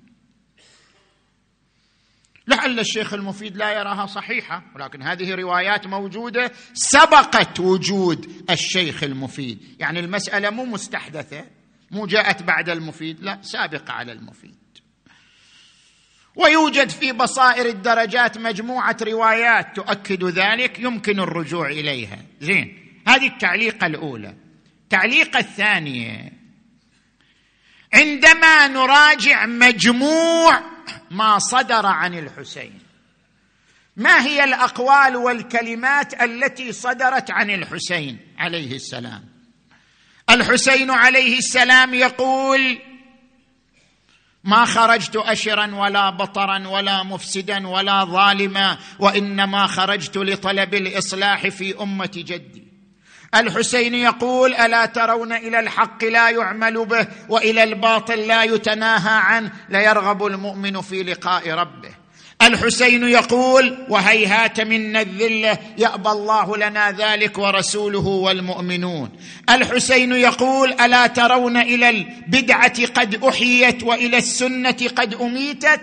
لعل 2.48 2.80
الشيخ 2.80 3.14
المفيد 3.14 3.56
لا 3.56 3.72
يراها 3.72 4.06
صحيحة 4.06 4.62
ولكن 4.74 5.02
هذه 5.02 5.34
روايات 5.34 5.86
موجودة 5.86 6.52
سبقت 6.74 7.60
وجود 7.60 8.44
الشيخ 8.50 9.02
المفيد. 9.02 9.58
يعني 9.78 10.00
المسألة 10.00 10.50
مو 10.50 10.64
مستحدثة 10.64 11.44
مو 11.90 12.06
جاءت 12.06 12.42
بعد 12.42 12.68
المفيد 12.68 13.20
لا 13.20 13.38
سابقة 13.42 13.92
على 13.92 14.12
المفيد. 14.12 14.54
ويوجد 16.38 16.88
في 16.90 17.12
بصائر 17.12 17.66
الدرجات 17.66 18.38
مجموعة 18.38 18.96
روايات 19.02 19.76
تؤكد 19.76 20.24
ذلك 20.24 20.78
يمكن 20.78 21.20
الرجوع 21.20 21.66
إليها. 21.66 22.18
زين 22.40 22.78
هذه 23.06 23.26
التعليقة 23.26 23.86
الأولى. 23.86 24.34
التعليقه 24.82 25.38
الثانية. 25.38 26.32
عندما 27.94 28.68
نراجع 28.68 29.46
مجموع 29.46 30.62
ما 31.10 31.38
صدر 31.38 31.86
عن 31.86 32.18
الحسين 32.18 32.78
ما 33.96 34.22
هي 34.22 34.44
الأقوال 34.44 35.16
والكلمات 35.16 36.22
التي 36.22 36.72
صدرت 36.72 37.30
عن 37.30 37.50
الحسين 37.50 38.18
عليه 38.38 38.76
السلام؟ 38.76 39.24
الحسين 40.30 40.90
عليه 40.90 41.38
السلام 41.38 41.94
يقول 41.94 42.78
ما 44.48 44.64
خرجت 44.64 45.16
أشرا 45.16 45.74
ولا 45.74 46.10
بطرا 46.10 46.68
ولا 46.68 47.02
مفسدا 47.02 47.68
ولا 47.68 48.04
ظالما 48.04 48.78
وإنما 48.98 49.66
خرجت 49.66 50.16
لطلب 50.16 50.74
الإصلاح 50.74 51.48
في 51.48 51.82
أمة 51.82 52.10
جدي. 52.14 52.68
الحسين 53.34 53.94
يقول 53.94 54.54
ألا 54.54 54.86
ترون 54.86 55.32
إلى 55.32 55.60
الحق 55.60 56.04
لا 56.04 56.30
يعمل 56.30 56.86
به 56.86 57.08
وإلى 57.28 57.62
الباطل 57.62 58.18
لا 58.18 58.42
يتناهى 58.42 59.20
عنه 59.20 59.52
ليرغب 59.68 60.26
المؤمن 60.26 60.80
في 60.80 61.02
لقاء 61.02 61.50
ربه. 61.50 61.97
الحسين 62.42 63.08
يقول 63.08 63.86
وهيهات 63.88 64.60
منا 64.60 65.00
الذلة 65.00 65.58
يأبى 65.78 66.10
الله 66.10 66.56
لنا 66.56 66.90
ذلك 66.90 67.38
ورسوله 67.38 68.06
والمؤمنون. 68.06 69.10
الحسين 69.50 70.12
يقول 70.12 70.72
ألا 70.72 71.06
ترون 71.06 71.56
إلى 71.56 71.90
البدعة 71.90 72.86
قد 72.86 73.24
أحيت 73.24 73.82
وإلى 73.82 74.18
السنة 74.18 74.76
قد 74.96 75.14
أميتت؟ 75.14 75.80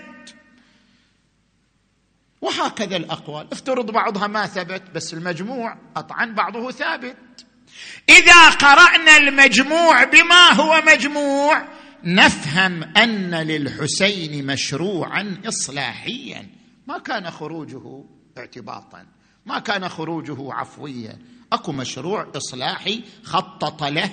وهكذا 2.42 2.98
الأقوال. 2.98 3.48
افترض 3.52 3.92
بعضها 3.92 4.28
ما 4.28 4.46
ثبت 4.46 4.84
بس 4.96 5.14
المجموع 5.14 5.78
قطعا 5.96 6.26
بعضه 6.26 6.72
ثابت. 6.72 7.18
إذا 8.10 8.50
قرأنا 8.50 9.18
المجموع 9.18 10.04
بما 10.04 10.54
هو 10.54 10.82
مجموع 10.88 11.75
نفهم 12.04 12.84
أن 12.84 13.36
للحسين 13.36 14.46
مشروعا 14.46 15.38
اصلاحيا. 15.46 16.48
ما 16.88 16.98
كان 16.98 17.32
خروجه 17.32 18.04
اعتباطا 18.38 19.06
ما 19.46 19.60
كان 19.60 19.90
خروجه 19.90 20.54
عفويا. 20.54 21.20
أكو 21.54 21.72
مشروع 21.72 22.28
إصلاحي 22.36 23.02
خطط 23.24 23.84
له 23.84 24.10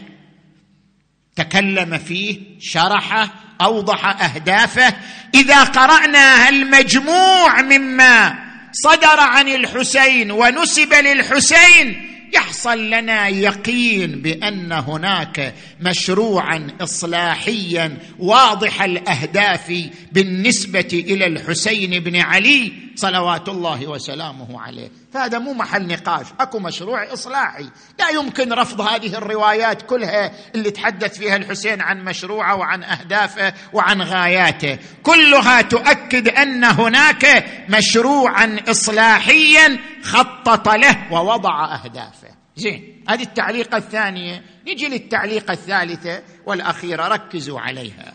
تكلم 1.37 1.99
فيه 1.99 2.41
شرحه 2.61 3.35
أوضح 3.61 4.23
أهدافه. 4.23 4.95
إذا 5.35 5.65
قرانا 5.65 6.49
المجموع 6.49 7.63
مما 7.63 8.39
صدر 8.73 9.21
عن 9.21 9.49
الحسين 9.49 10.31
ونسب 10.31 10.95
للحسين 10.95 12.09
يحصل 12.35 12.91
لنا 12.91 13.29
يقين 13.29 14.23
بأن 14.23 14.73
هناك 14.73 15.55
مشروعا 15.83 16.69
اصلاحيا 16.81 17.99
واضح 18.19 18.83
الأهداف 18.83 19.91
بالنسبة 20.13 20.89
إلى 20.93 21.27
الحسين 21.27 22.01
بن 22.01 22.17
علي 22.17 22.73
صلوات 22.95 23.49
الله 23.49 23.87
وسلامه 23.87 24.61
عليه. 24.61 24.91
فهذا 25.13 25.39
مو 25.39 25.53
محل 25.53 25.87
نقاش 25.87 26.27
أكو 26.41 26.59
مشروع 26.59 27.13
إصلاحي. 27.13 27.69
لا 27.99 28.09
يمكن 28.09 28.53
رفض 28.53 28.81
هذه 28.81 29.19
الروايات 29.19 29.83
كلها 29.83 30.33
اللي 30.55 30.71
تحدث 30.71 31.19
فيها 31.19 31.37
الحسين 31.37 31.81
عن 31.81 32.05
مشروعه 32.05 32.57
وعن 32.57 32.83
أهدافه 32.83 33.55
وعن 33.73 34.03
غاياته. 34.03 34.79
كلها 35.03 35.63
تؤكد 35.63 36.29
أن 36.29 36.65
هناك 36.65 37.47
مشروعا 37.69 38.59
اصلاحيا 38.69 39.79
خطط 40.03 40.69
له 40.69 41.13
ووضع 41.13 41.75
أهدافه. 41.75 42.42
زين 42.57 43.05
هذه 43.09 43.23
التعليقه 43.23 43.77
الثانية. 43.77 44.45
نجي 44.67 44.89
للتعليقه 44.89 45.53
الثالثة 45.53 46.23
والأخيرة 46.47 47.09
ركزوا 47.09 47.61
عليها. 47.61 48.15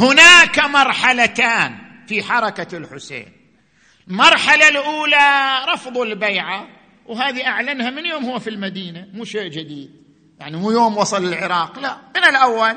هناك 0.00 0.58
مرحلتان 0.58 1.78
في 2.08 2.22
حركة 2.22 2.76
الحسين. 2.76 3.32
المرحلة 4.08 4.68
الأولى 4.68 5.64
رفض 5.72 5.98
البيعة 5.98 6.68
وهذه 7.06 7.46
أعلنها 7.46 7.90
من 7.90 8.06
يوم 8.06 8.24
هو 8.24 8.38
في 8.38 8.50
المدينة 8.50 9.08
مو 9.12 9.24
شيء 9.24 9.50
جديد. 9.50 9.90
يعني 10.40 10.56
مو 10.56 10.70
يوم 10.70 10.96
وصل 10.96 11.24
العراق 11.24 11.78
لا 11.78 11.96
من 12.16 12.24
الأول. 12.24 12.74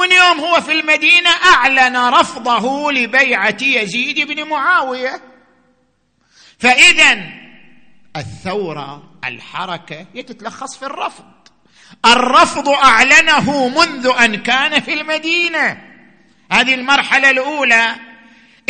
من 0.00 0.12
يوم 0.12 0.40
هو 0.40 0.60
في 0.60 0.72
المدينة 0.72 1.30
أعلن 1.30 1.96
رفضه 1.96 2.92
لبيعة 2.92 3.56
يزيد 3.62 4.20
بن 4.20 4.48
معاوية. 4.48 5.22
فاذا 6.58 7.39
الثورة 8.16 9.10
الحركة 9.24 10.06
هي 10.14 10.22
تتلخص 10.22 10.76
في 10.76 10.86
الرفض. 10.86 11.24
الرفض 12.06 12.68
أعلنه 12.68 13.68
منذ 13.68 14.10
أن 14.20 14.36
كان 14.36 14.80
في 14.80 15.00
المدينة. 15.00 15.82
هذه 16.52 16.74
المرحلة 16.74 17.30
الأولى. 17.30 17.96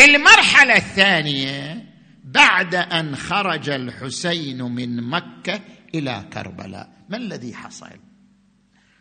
المرحلة 0.01 0.77
الثانية 0.77 1.87
بعد 2.25 2.75
أن 2.75 3.17
خرج 3.17 3.69
الحسين 3.69 4.63
من 4.63 5.03
مكة 5.11 5.61
إلى 5.95 6.25
كربلاء. 6.33 6.93
ما 7.09 7.17
الذي 7.17 7.55
حصل؟ 7.55 7.91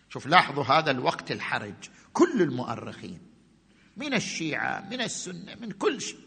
شوف 0.09 0.27
لاحظوا 0.27 0.63
هذا 0.63 0.91
الوقت 0.91 1.31
الحرج. 1.31 1.73
كل 2.13 2.41
المؤرخين 2.41 3.19
من 3.97 4.13
الشيعة 4.13 4.87
من 4.91 5.01
السنة 5.01 5.55
من 5.61 5.71
كل 5.71 6.01
شيء 6.01 6.19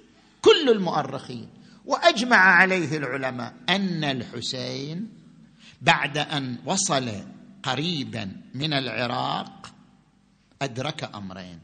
كل 0.42 0.68
المؤرخين 0.68 1.48
وأجمع 1.84 2.36
عليه 2.36 2.96
العلماء 2.96 3.54
أن 3.68 4.04
الحسين 4.04 5.08
بعد 5.82 6.18
أن 6.18 6.58
وصل 6.64 7.10
قريبا 7.62 8.32
من 8.54 8.72
العراق 8.72 9.72
أدرك 10.62 11.10
أمرين. 11.14 11.58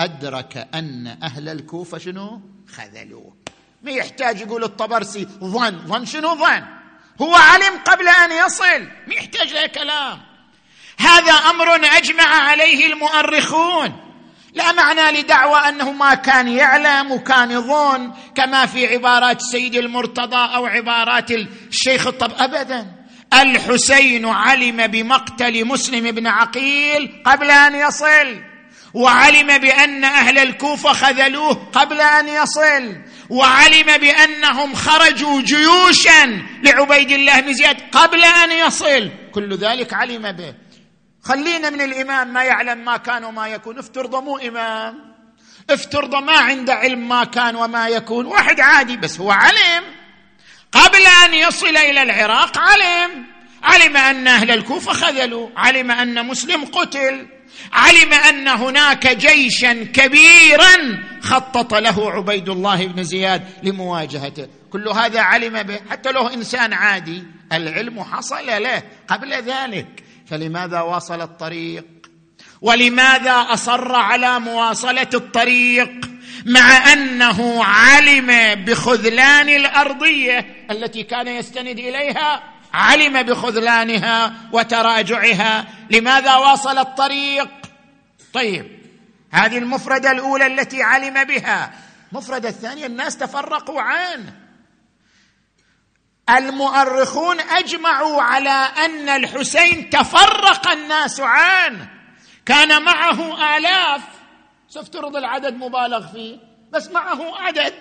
أدرك 0.00 0.68
أن 0.74 1.06
أهل 1.06 1.48
الكوفة 1.48 1.98
شنو؟ 1.98 2.40
خذلوه. 2.68 3.36
ما 3.82 3.90
يحتاج 3.90 4.40
يقول 4.40 4.64
الطبرسي 4.64 5.24
ظن 5.24 5.78
ظن 5.86 6.04
شنو؟ 6.04 6.34
ظن. 6.34 6.64
هو 7.20 7.34
علم 7.34 7.78
قبل 7.84 8.08
أن 8.08 8.46
يصل. 8.46 8.82
ما 9.06 9.14
يحتاج 9.14 9.52
له 9.52 9.66
كلام. 9.66 10.22
هذا 10.98 11.32
أمر 11.32 11.74
أجمع 11.74 12.24
عليه 12.24 12.92
المؤرخون. 12.92 14.01
لا 14.54 14.72
معنى 14.72 15.20
لدعوى 15.20 15.68
أنه 15.68 15.92
ما 15.92 16.14
كان 16.14 16.48
يعلم 16.48 17.12
وكان 17.12 17.50
يظن 17.50 18.12
كما 18.34 18.66
في 18.66 18.86
عبارات 18.86 19.40
سيد 19.40 19.74
المرتضى 19.74 20.54
أو 20.54 20.66
عبارات 20.66 21.30
الشيخ 21.30 22.06
الطب. 22.06 22.32
ابدا. 22.38 22.86
الحسين 23.32 24.26
علم 24.26 24.86
بمقتل 24.86 25.64
مسلم 25.64 26.10
بن 26.10 26.26
عقيل 26.26 27.22
قبل 27.26 27.50
أن 27.50 27.74
يصل 27.74 28.42
وعلم 28.94 29.58
بأن 29.58 30.04
أهل 30.04 30.38
الكوفة 30.38 30.92
خذلوه 30.92 31.54
قبل 31.72 32.00
أن 32.00 32.28
يصل 32.28 32.96
وعلم 33.30 33.96
بأنهم 33.96 34.74
خرجوا 34.74 35.42
جيوشا 35.42 36.42
لعبيد 36.62 37.10
الله 37.10 37.40
بن 37.40 37.52
زياد 37.52 37.76
قبل 37.92 38.24
أن 38.24 38.66
يصل. 38.66 39.10
كل 39.32 39.56
ذلك 39.56 39.94
علم 39.94 40.32
به. 40.32 40.54
خلينا 41.22 41.70
من 41.70 41.80
الإمام 41.80 42.32
ما 42.32 42.44
يعلم 42.44 42.84
ما 42.84 42.96
كان 42.96 43.24
وما 43.24 43.48
يكون. 43.48 43.78
افترض 43.78 44.14
مو 44.14 44.38
إمام. 44.38 45.12
افترض 45.70 46.14
ما 46.14 46.32
عنده 46.32 46.74
علم 46.74 47.08
ما 47.08 47.24
كان 47.24 47.56
وما 47.56 47.88
يكون. 47.88 48.26
واحد 48.26 48.60
عادي 48.60 48.96
بس 48.96 49.20
هو 49.20 49.30
علم. 49.30 49.84
قبل 50.72 51.06
أن 51.24 51.34
يصل 51.34 51.76
إلى 51.76 52.02
العراق 52.02 52.58
علم. 52.58 53.26
علم 53.62 53.96
أن 53.96 54.28
أهل 54.28 54.50
الكوفة 54.50 54.92
خذلوا. 54.92 55.48
علم 55.56 55.90
أن 55.90 56.26
مسلم 56.26 56.64
قتل. 56.64 57.26
علم 57.72 58.12
أن 58.12 58.48
هناك 58.48 59.06
جيشا 59.06 59.72
كبيرا 59.72 61.02
خطط 61.22 61.74
له 61.74 62.10
عبيد 62.10 62.48
الله 62.48 62.86
بن 62.86 63.04
زياد 63.04 63.42
لمواجهته. 63.62 64.48
كل 64.70 64.88
هذا 64.88 65.20
علم 65.20 65.62
به. 65.62 65.80
حتى 65.90 66.12
له 66.12 66.34
إنسان 66.34 66.72
عادي 66.72 67.24
العلم 67.52 68.02
حصل 68.02 68.46
له 68.46 68.82
قبل 69.08 69.32
ذلك. 69.32 70.01
فلماذا 70.26 70.80
واصل 70.80 71.20
الطريق؟ 71.20 71.84
ولماذا 72.60 73.32
أصر 73.32 73.94
على 73.94 74.40
مواصلة 74.40 75.08
الطريق؟ 75.14 75.90
مع 76.46 76.92
أنه 76.92 77.64
علم 77.64 78.54
بخذلان 78.64 79.48
الأرضية 79.48 80.66
التي 80.70 81.02
كان 81.02 81.28
يستند 81.28 81.78
إليها 81.78 82.42
علم 82.74 83.22
بخذلانها 83.22 84.34
وتراجعها. 84.52 85.66
لماذا 85.90 86.36
واصل 86.36 86.78
الطريق؟ 86.78 87.48
طيب 88.32 88.66
هذه 89.30 89.58
المفردة 89.58 90.10
الأولى 90.10 90.46
التي 90.46 90.82
علم 90.82 91.24
بها. 91.24 91.72
المفردة 92.12 92.48
الثانية 92.48 92.86
الناس 92.86 93.16
تفرقوا 93.16 93.80
عنه. 93.80 94.41
المؤرخون 96.38 97.40
أجمعوا 97.40 98.22
على 98.22 98.68
أن 98.84 99.08
الحسين 99.08 99.90
تفرق 99.90 100.68
الناس 100.68 101.20
عنه. 101.20 101.90
كان 102.46 102.82
معه 102.82 103.56
آلاف. 103.56 104.02
سافترض 104.68 105.16
العدد 105.16 105.54
مبالغ 105.54 106.12
فيه؟ 106.12 106.38
بس 106.72 106.90
معه 106.90 107.36
عدد. 107.36 107.74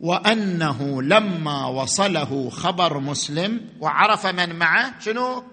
وأنه 0.00 1.02
لما 1.02 1.66
وصله 1.66 2.50
خبر 2.50 2.98
مسلم 2.98 3.68
وعرف 3.80 4.26
من 4.26 4.56
معه 4.56 5.00
شنو؟ 5.00 5.44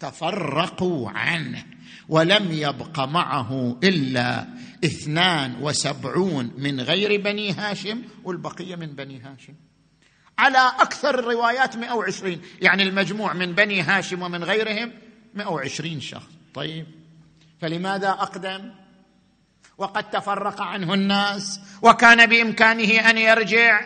تفرقوا 0.00 1.10
عنه. 1.10 1.64
ولم 2.08 2.52
يبق 2.52 3.00
معه 3.00 3.78
إلا 3.84 4.46
اثنان 4.84 5.56
وسبعون 5.60 6.52
من 6.58 6.80
غير 6.80 7.20
بني 7.20 7.52
هاشم 7.52 8.02
والبقية 8.24 8.76
من 8.76 8.86
بني 8.86 9.20
هاشم. 9.20 9.54
على 10.38 10.72
أكثر 10.78 11.18
الروايات 11.18 11.76
120 11.76 12.40
يعني 12.60 12.82
المجموع 12.82 13.32
من 13.32 13.52
بني 13.52 13.82
هاشم 13.82 14.22
ومن 14.22 14.44
غيرهم 14.44 14.92
120 15.34 16.00
شخص. 16.00 16.30
طيب 16.54 16.86
فلماذا 17.60 18.10
أقدم؟ 18.10 18.74
وقد 19.78 20.10
تفرق 20.10 20.60
عنه 20.60 20.94
الناس 20.94 21.60
وكان 21.82 22.26
بإمكانه 22.26 23.10
أن 23.10 23.18
يرجع. 23.18 23.80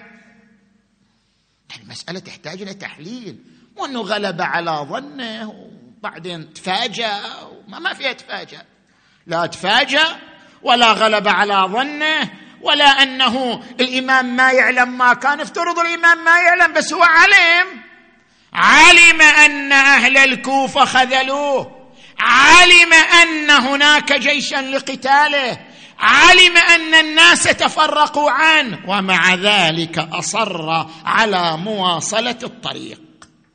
المسألة 1.82 2.18
تحتاج 2.18 2.62
إلى 2.62 2.74
تحليل 2.74 3.38
وأنه 3.76 4.00
غلب 4.00 4.42
على 4.42 4.70
ظنه 4.70 5.70
وبعدين 5.98 6.52
تفاجأ 6.52 7.20
ما 7.68 7.94
فيها 7.94 8.12
تفاجأ 8.12 8.62
لا 9.26 9.46
تفاجأ 9.46 10.04
ولا 10.62 10.92
غلب 10.92 11.28
على 11.28 11.54
ظنه. 11.54 12.30
ولا 12.62 12.84
أنه 12.84 13.62
الإمام 13.80 14.36
ما 14.36 14.52
يعلم 14.52 14.98
ما 14.98 15.14
كان. 15.14 15.40
افترض 15.40 15.78
الإمام 15.78 16.24
ما 16.24 16.40
يعلم 16.40 16.72
بس 16.72 16.92
هو 16.92 17.02
علم 17.02 17.82
علم 18.52 19.20
أن 19.20 19.72
أهل 19.72 20.16
الكوفة 20.16 20.84
خذلوه. 20.84 21.90
علم 22.18 22.92
أن 22.92 23.50
هناك 23.50 24.12
جيشا 24.12 24.56
لقتاله. 24.56 25.66
علم 25.98 26.56
أن 26.56 26.94
الناس 26.94 27.42
تفرقوا 27.42 28.30
عنه. 28.30 28.78
ومع 28.88 29.34
ذلك 29.34 29.98
أصر 29.98 30.86
على 31.04 31.56
مواصلة 31.56 32.38
الطريق. 32.42 33.00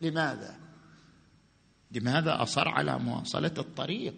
لماذا؟ 0.01 0.55
لماذا 1.91 2.41
أصر 2.41 2.67
على 2.67 2.99
مواصلة 2.99 3.53
الطريق؟ 3.57 4.15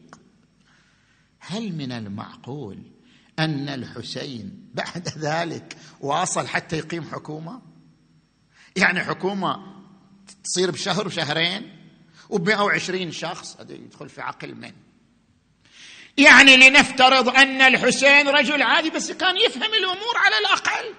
هل 1.39 1.73
من 1.73 1.91
المعقول 1.91 2.96
أن 3.39 3.69
الحسين 3.69 4.69
بعد 4.73 5.09
ذلك 5.17 5.77
واصل 5.99 6.47
حتى 6.47 6.77
يقيم 6.77 7.03
حكومة؟ 7.11 7.61
يعني 8.75 9.03
حكومة 9.03 9.57
تصير 10.43 10.71
بشهر 10.71 11.07
وشهرين 11.07 11.77
وب 12.29 12.47
120 12.47 13.11
شخص 13.11 13.57
هذا 13.59 13.73
يدخل 13.73 14.09
في 14.09 14.21
عقل 14.21 14.55
من؟ 14.55 14.71
يعني 16.17 16.57
لنفترض 16.57 17.29
أن 17.29 17.61
الحسين 17.61 18.27
رجل 18.27 18.61
عادي 18.61 18.89
بس 18.89 19.11
كان 19.11 19.37
يفهم 19.37 19.73
الأمور 19.73 20.17
على 20.17 20.37
الأقل. 20.37 20.93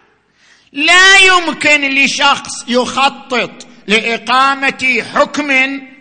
لا 0.72 1.18
يمكن 1.18 1.94
لشخص 1.94 2.68
يخطط 2.68 3.66
لإقامة 3.86 5.04
حكم 5.14 5.48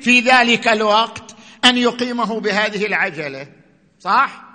في 0.01 0.19
ذلك 0.19 0.67
الوقت 0.67 1.35
أن 1.65 1.77
يقيمه 1.77 2.39
بهذه 2.39 2.85
العجلة 2.85 3.47
صح؟ 3.99 4.46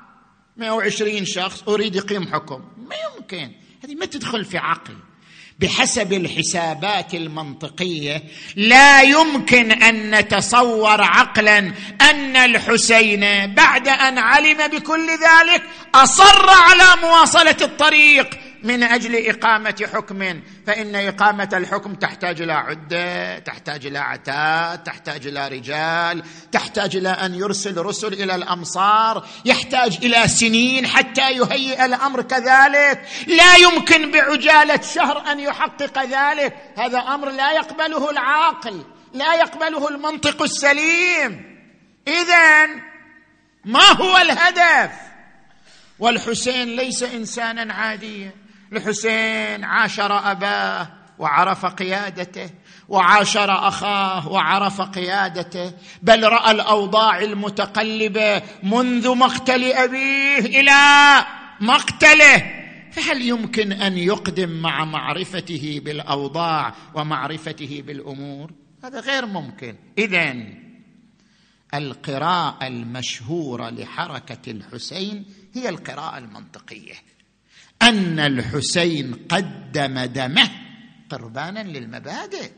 120 0.57 1.25
شخص 1.25 1.63
أريد 1.69 1.97
يقيم 1.97 2.33
حكم. 2.33 2.65
ما 2.89 2.97
يمكن. 3.17 3.53
هذه 3.85 3.95
ما 3.95 4.07
تدخل 4.07 4.45
في 4.45 4.59
عقل. 4.59 4.95
بحسب 5.59 6.13
الحسابات 6.13 7.15
المنطقية 7.15 8.23
لا 8.57 9.03
يمكن 9.03 9.73
أن 9.73 10.19
نتصور 10.19 11.03
عقلا 11.03 11.59
أن 12.01 12.37
الحسين 12.37 13.55
بعد 13.55 13.89
أن 13.89 14.19
علم 14.19 14.67
بكل 14.69 15.07
ذلك 15.11 15.63
أصر 15.95 16.51
على 16.51 17.01
مواصلة 17.03 17.57
الطريق 17.63 18.39
من 18.63 18.83
أجل 18.83 19.17
إقامة 19.17 19.89
حكم. 19.93 20.41
فإن 20.67 20.95
إقامة 20.95 21.49
الحكم 21.53 21.95
تحتاج 21.95 22.43
إلى 22.43 22.53
عدة 22.53 23.39
تحتاج 23.39 23.87
إلى 23.87 23.99
عتاد 23.99 24.83
تحتاج 24.83 25.27
إلى 25.27 25.49
رجال 25.49 26.23
تحتاج 26.53 26.97
إلى 26.97 27.09
أن 27.09 27.35
يرسل 27.35 27.79
رسل 27.79 28.13
إلى 28.13 28.35
الأمصار 28.35 29.27
يحتاج 29.45 29.99
إلى 30.03 30.29
سنين 30.29 30.87
حتى 30.87 31.31
يهيئ 31.31 31.85
الأمر 31.85 32.23
كذلك. 32.23 33.07
لا 33.27 33.57
يمكن 33.57 34.11
بعجالة 34.11 34.81
شهر 34.81 35.33
أن 35.33 35.41
يحقق 35.41 36.03
ذلك. 36.03 36.57
هذا 36.79 36.99
أمر 36.99 37.31
لا 37.31 37.53
يقبله 37.53 38.11
العاقل 38.11 38.85
لا 39.15 39.35
يقبله 39.35 39.89
المنطق 39.89 40.43
السليم. 40.43 41.59
اذا 42.09 42.67
ما 43.65 43.93
هو 43.93 44.17
الهدف؟ 44.17 44.91
والحسين 45.99 46.77
ليس 46.77 47.03
إنسانا 47.03 47.75
عاديا. 47.75 48.42
الحسين 48.73 49.65
عاشر 49.65 50.31
أباه 50.31 50.89
وعرف 51.19 51.67
قيادته 51.67 52.51
وعاشر 52.89 53.69
أخاه 53.69 54.29
وعرف 54.29 54.81
قيادته 54.81 55.73
بل 56.03 56.29
رأى 56.29 56.51
الأوضاع 56.51 57.19
المتقلبة 57.19 58.43
منذ 58.63 59.15
مقتل 59.15 59.65
أبيه 59.65 60.39
إلى 60.39 61.25
مقتله. 61.61 62.63
فهل 62.93 63.23
يمكن 63.23 63.73
أن 63.73 63.99
يقدم 63.99 64.63
مع 64.63 64.85
معرفته 64.85 65.81
بالأوضاع 65.85 66.75
ومعرفته 66.95 67.83
بالأمور؟ 67.87 68.53
هذا 68.85 69.01
غير 69.01 69.27
ممكن. 69.27 69.77
اذا 69.99 70.35
القراءة 71.75 72.67
المشهورة 72.67 73.71
لحركة 73.71 74.51
الحسين 74.51 75.25
هي 75.55 75.69
القراءة 75.69 76.19
المنطقية. 76.19 76.95
أن 77.83 78.21
الحسين 78.21 79.27
قدم 79.31 80.01
دمه 80.05 80.49
قربانا 81.11 81.61
للمبادئ. 81.61 82.51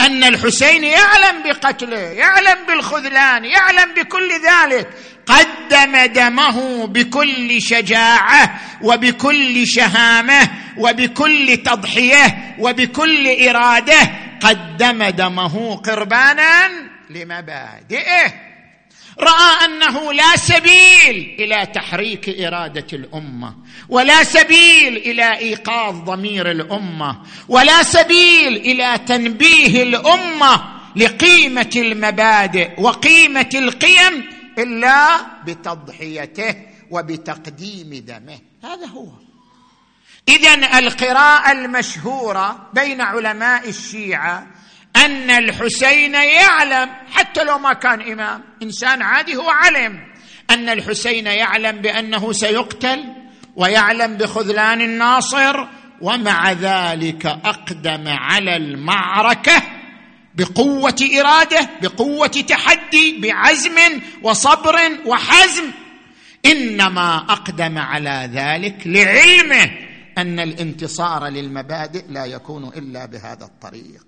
أن 0.00 0.24
الحسين 0.24 0.84
يعلم 0.84 1.42
بقتله 1.44 1.98
يعلم 1.98 2.66
بالخذلان 2.66 3.44
يعلم 3.44 3.94
بكل 3.94 4.28
ذلك. 4.32 4.88
قدم 5.26 6.12
دمه 6.12 6.86
بكل 6.86 7.62
شجاعة 7.62 8.60
وبكل 8.82 9.66
شهامة 9.66 10.50
وبكل 10.78 11.56
تضحية 11.56 12.56
وبكل 12.58 13.48
إرادة. 13.48 14.10
قدم 14.42 15.04
دمه 15.04 15.76
قربانا 15.76 16.68
لمبادئه. 17.10 18.53
رأى 19.20 19.64
أنه 19.64 20.12
لا 20.12 20.36
سبيل 20.36 21.36
إلى 21.38 21.66
تحريك 21.66 22.28
إرادة 22.28 22.86
الأمة 22.92 23.54
ولا 23.88 24.24
سبيل 24.24 24.96
إلى 24.96 25.38
إيقاظ 25.38 25.94
ضمير 25.94 26.50
الأمة 26.50 27.22
ولا 27.48 27.82
سبيل 27.82 28.56
إلى 28.56 28.98
تنبيه 29.06 29.82
الأمة 29.82 30.74
لقيمة 30.96 31.70
المبادئ 31.76 32.80
وقيمة 32.80 33.50
القيم 33.54 34.24
إلا 34.58 35.26
بتضحيته 35.44 36.54
وبتقديم 36.90 38.04
دمه. 38.06 38.38
هذا 38.64 38.86
هو. 38.86 39.08
اذا 40.28 40.78
القراءة 40.78 41.52
المشهورة 41.52 42.70
بين 42.74 43.00
علماء 43.00 43.68
الشيعة 43.68 44.46
أن 44.96 45.30
الحسين 45.30 46.14
يعلم 46.14 46.90
حتى 47.10 47.44
لو 47.44 47.58
ما 47.58 47.72
كان 47.72 48.00
إمام 48.00 48.42
إنسان 48.62 49.02
عادي 49.02 49.36
هو 49.36 49.50
علم. 49.50 50.14
أن 50.50 50.68
الحسين 50.68 51.26
يعلم 51.26 51.76
بأنه 51.76 52.32
سيقتل 52.32 53.04
ويعلم 53.56 54.16
بخذلان 54.16 54.80
الناصر 54.80 55.66
ومع 56.00 56.52
ذلك 56.52 57.26
أقدم 57.26 58.08
على 58.08 58.56
المعركة 58.56 59.62
بقوة 60.34 60.96
إراده 61.20 61.70
بقوة 61.82 62.26
تحدي 62.26 63.18
بعزم 63.20 63.78
وصبر 64.22 64.76
وحزم. 65.06 65.64
إنما 66.46 67.16
أقدم 67.16 67.78
على 67.78 68.30
ذلك 68.32 68.82
لعلمه 68.86 69.70
أن 70.18 70.40
الانتصار 70.40 71.26
للمبادئ 71.26 72.04
لا 72.08 72.24
يكون 72.24 72.68
إلا 72.68 73.06
بهذا 73.06 73.44
الطريق. 73.44 74.04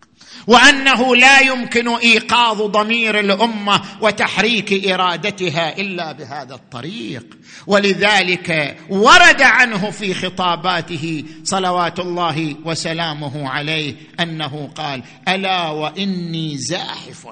وأنه 0.47 1.17
لا 1.17 1.41
يمكن 1.41 1.89
إيقاظ 1.89 2.63
ضمير 2.63 3.21
الأمة 3.21 3.83
وتحريك 4.01 4.89
إرادتها 4.89 5.79
إلا 5.79 6.13
بهذا 6.13 6.55
الطريق. 6.55 7.39
ولذلك 7.67 8.79
ورد 8.89 9.43
عنه 9.43 9.91
في 9.91 10.15
خطاباته 10.15 11.25
صلوات 11.45 12.01
الله 12.01 12.57
وسلامه 12.65 13.49
عليه 13.49 13.95
أنه 14.21 14.71
قال 14.75 15.03
ألا 15.29 15.69
وإني 15.69 16.59
زاحف. 16.59 17.29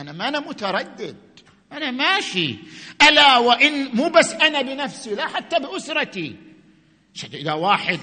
أنا 0.00 0.12
ما 0.12 0.28
أنا 0.28 0.40
متردد. 0.40 1.16
أنا 1.72 1.90
ماشي. 1.90 2.56
ألا 3.08 3.38
وإن 3.38 3.88
مو 3.94 4.08
بس 4.08 4.32
أنا 4.32 4.62
بنفسي 4.62 5.14
لا 5.14 5.28
حتى 5.28 5.58
بأسرتي. 5.58 6.36
اذا 7.34 7.52
واحد 7.52 8.00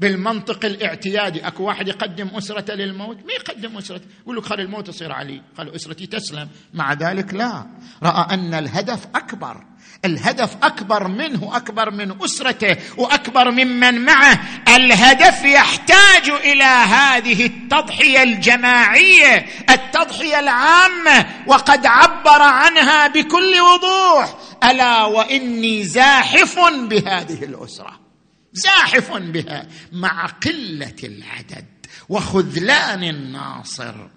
بالمنطق 0.00 0.64
الاعتيادي. 0.64 1.46
أكو 1.46 1.64
واحد 1.64 1.88
يقدم 1.88 2.28
اسرته 2.28 2.74
للموت؟ 2.74 3.16
ما 3.16 3.32
يقدم 3.32 3.76
اسرته 3.76 4.04
يقول 4.22 4.36
لك 4.36 4.44
خلي 4.44 4.62
الموت 4.62 4.88
يصير 4.88 5.12
علي. 5.12 5.42
خلي 5.58 5.76
أسرتي 5.76 6.06
تسلم. 6.06 6.48
مع 6.74 6.92
ذلك 6.92 7.34
لا. 7.34 7.66
رأى 8.02 8.34
أن 8.34 8.54
الهدف 8.54 9.06
أكبر. 9.14 9.64
الهدف 10.04 10.56
أكبر 10.62 11.08
منه 11.08 11.56
أكبر 11.56 11.90
من 11.90 12.22
أسرته 12.22 12.76
وأكبر 12.96 13.50
ممن 13.50 14.04
معه. 14.04 14.40
الهدف 14.68 15.44
يحتاج 15.44 16.30
إلى 16.30 16.64
هذه 16.64 17.46
التضحية 17.46 18.22
الجماعية 18.22 19.46
التضحية 19.70 20.38
العامة. 20.40 21.26
وقد 21.46 21.86
عبر 21.86 22.42
عنها 22.42 23.08
بكل 23.08 23.54
وضوح. 23.60 24.34
ألا 24.64 25.04
وإني 25.04 25.84
زاحف 25.84 26.58
بهذه 26.58 27.44
الأسرة. 27.44 28.09
زاحف 28.52 29.12
بها 29.12 29.66
مع 29.92 30.26
قلة 30.26 30.96
العدد 31.04 31.66
وخذلان 32.08 33.04
الناصر. 33.04 34.08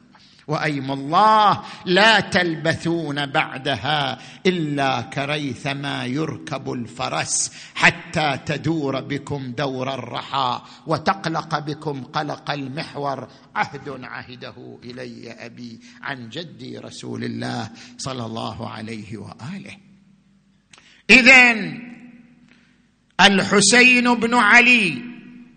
وأيم 0.48 0.92
الله 0.92 1.64
لا 1.86 2.20
تلبثون 2.20 3.26
بعدها 3.26 4.20
إلا 4.46 5.02
كريثما 5.02 6.06
يركب 6.06 6.72
الفرس 6.72 7.52
حتى 7.76 8.40
تدور 8.46 9.02
بكم 9.02 9.52
دور 9.52 9.94
الرحى 9.94 10.62
وتقلق 10.88 11.60
بكم 11.60 12.04
قلق 12.04 12.52
المحور. 12.52 13.28
عهد 13.56 13.90
عهده 14.04 14.80
إلي 14.84 15.32
أبي 15.32 15.80
عن 16.02 16.30
جدي 16.30 16.78
رسول 16.78 17.24
الله 17.24 17.70
صلى 17.98 18.26
الله 18.26 18.70
عليه 18.70 19.18
وآله. 19.18 19.78
إذن 21.10 21.93
الحسين 23.22 24.14
بن 24.14 24.34
علي 24.36 25.02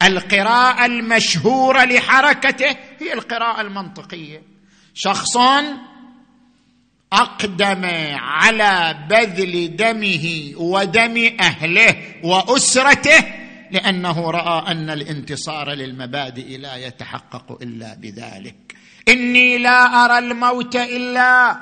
القراءة 0.02 0.86
المشهورة 0.86 1.84
لحركته 1.84 2.76
هي 2.98 3.12
القراءة 3.12 3.60
المنطقية. 3.60 4.42
شخص 4.94 5.36
أقدم 7.12 7.84
على 8.14 8.98
بذل 9.10 9.76
دمه 9.76 10.52
ودم 10.56 11.30
أهله 11.40 11.96
وأسرته 12.24 13.24
لأنه 13.70 14.30
رأى 14.30 14.72
أن 14.72 14.90
الانتصار 14.90 15.70
للمبادئ 15.70 16.56
لا 16.56 16.76
يتحقق 16.76 17.58
إلا 17.62 17.94
بذلك. 17.94 18.76
إني 19.08 19.58
لا 19.58 20.04
أرى 20.04 20.18
الموت 20.18 20.76
إلا 20.76 21.60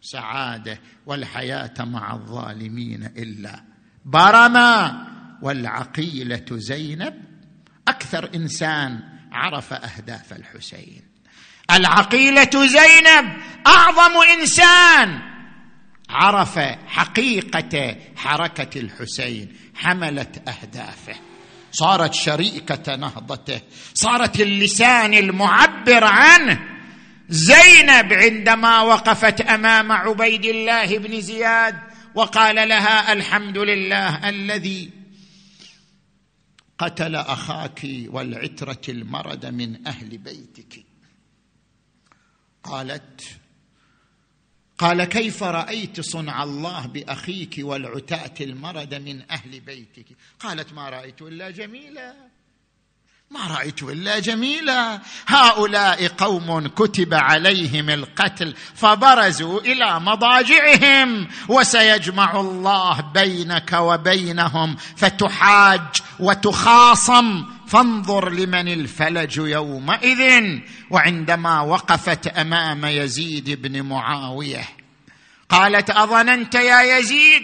سعادة 0.00 0.80
والحياة 1.06 1.74
مع 1.78 2.14
الظالمين 2.14 3.04
إلا 3.16 3.67
برما 4.08 5.06
والعقيلة 5.42 6.46
زينب 6.52 7.14
أكثر 7.88 8.30
إنسان 8.34 9.00
عرف 9.32 9.72
أهداف 9.72 10.32
الحسين. 10.32 11.02
العقيلة 11.70 12.50
زينب 12.54 13.36
أعظم 13.66 14.16
إنسان 14.38 15.20
عرف 16.10 16.58
حقيقة 16.86 17.96
حركة 18.16 18.80
الحسين 18.80 19.56
حملت 19.74 20.48
أهدافه. 20.48 21.14
صارت 21.72 22.14
شريكة 22.14 22.96
نهضته 22.96 23.60
صارت 23.94 24.40
اللسان 24.40 25.14
المعبر 25.14 26.04
عنه. 26.04 26.60
زينب 27.28 28.12
عندما 28.12 28.80
وقفت 28.80 29.40
أمام 29.40 29.92
عبيد 29.92 30.44
الله 30.44 30.98
بن 30.98 31.20
زياد 31.20 31.87
وقال 32.18 32.68
لها 32.68 33.12
الحمد 33.12 33.58
لله 33.58 34.28
الذي 34.28 34.90
قتل 36.78 37.16
أخاك 37.16 37.80
والعترة 38.06 38.80
المرد 38.88 39.46
من 39.46 39.86
أهل 39.86 40.18
بيتك. 40.18 40.84
قالت 42.62 43.20
قال 44.78 45.04
كيف 45.04 45.42
رأيت 45.42 46.00
صنع 46.00 46.42
الله 46.42 46.86
بأخيك 46.86 47.54
والعتاة 47.58 48.34
المرد 48.40 48.94
من 48.94 49.30
أهل 49.30 49.60
بيتك؟ 49.60 50.06
قالت 50.40 50.72
ما 50.72 50.88
رأيت 50.90 51.22
إلا 51.22 51.50
جميلا. 51.50 52.27
ما 53.30 53.46
رأيت 53.46 53.82
إلا 53.82 54.18
جميلا. 54.18 55.00
هؤلاء 55.26 56.08
قوم 56.08 56.66
كتب 56.66 57.14
عليهم 57.14 57.90
القتل 57.90 58.54
فبرزوا 58.74 59.60
إلى 59.60 60.00
مضاجعهم 60.00 61.28
وسيجمع 61.48 62.40
الله 62.40 63.00
بينك 63.00 63.72
وبينهم 63.72 64.76
فتحاج 64.96 65.80
وتخاصم. 66.20 67.44
فانظر 67.68 68.30
لمن 68.30 68.68
الفلج 68.68 69.36
يومئذ. 69.36 70.42
وعندما 70.90 71.60
وقفت 71.60 72.26
أمام 72.26 72.84
يزيد 72.84 73.62
بن 73.62 73.82
معاوية 73.82 74.64
قالت 75.48 75.90
أظننت 75.90 76.54
يا 76.54 76.98
يزيد 76.98 77.42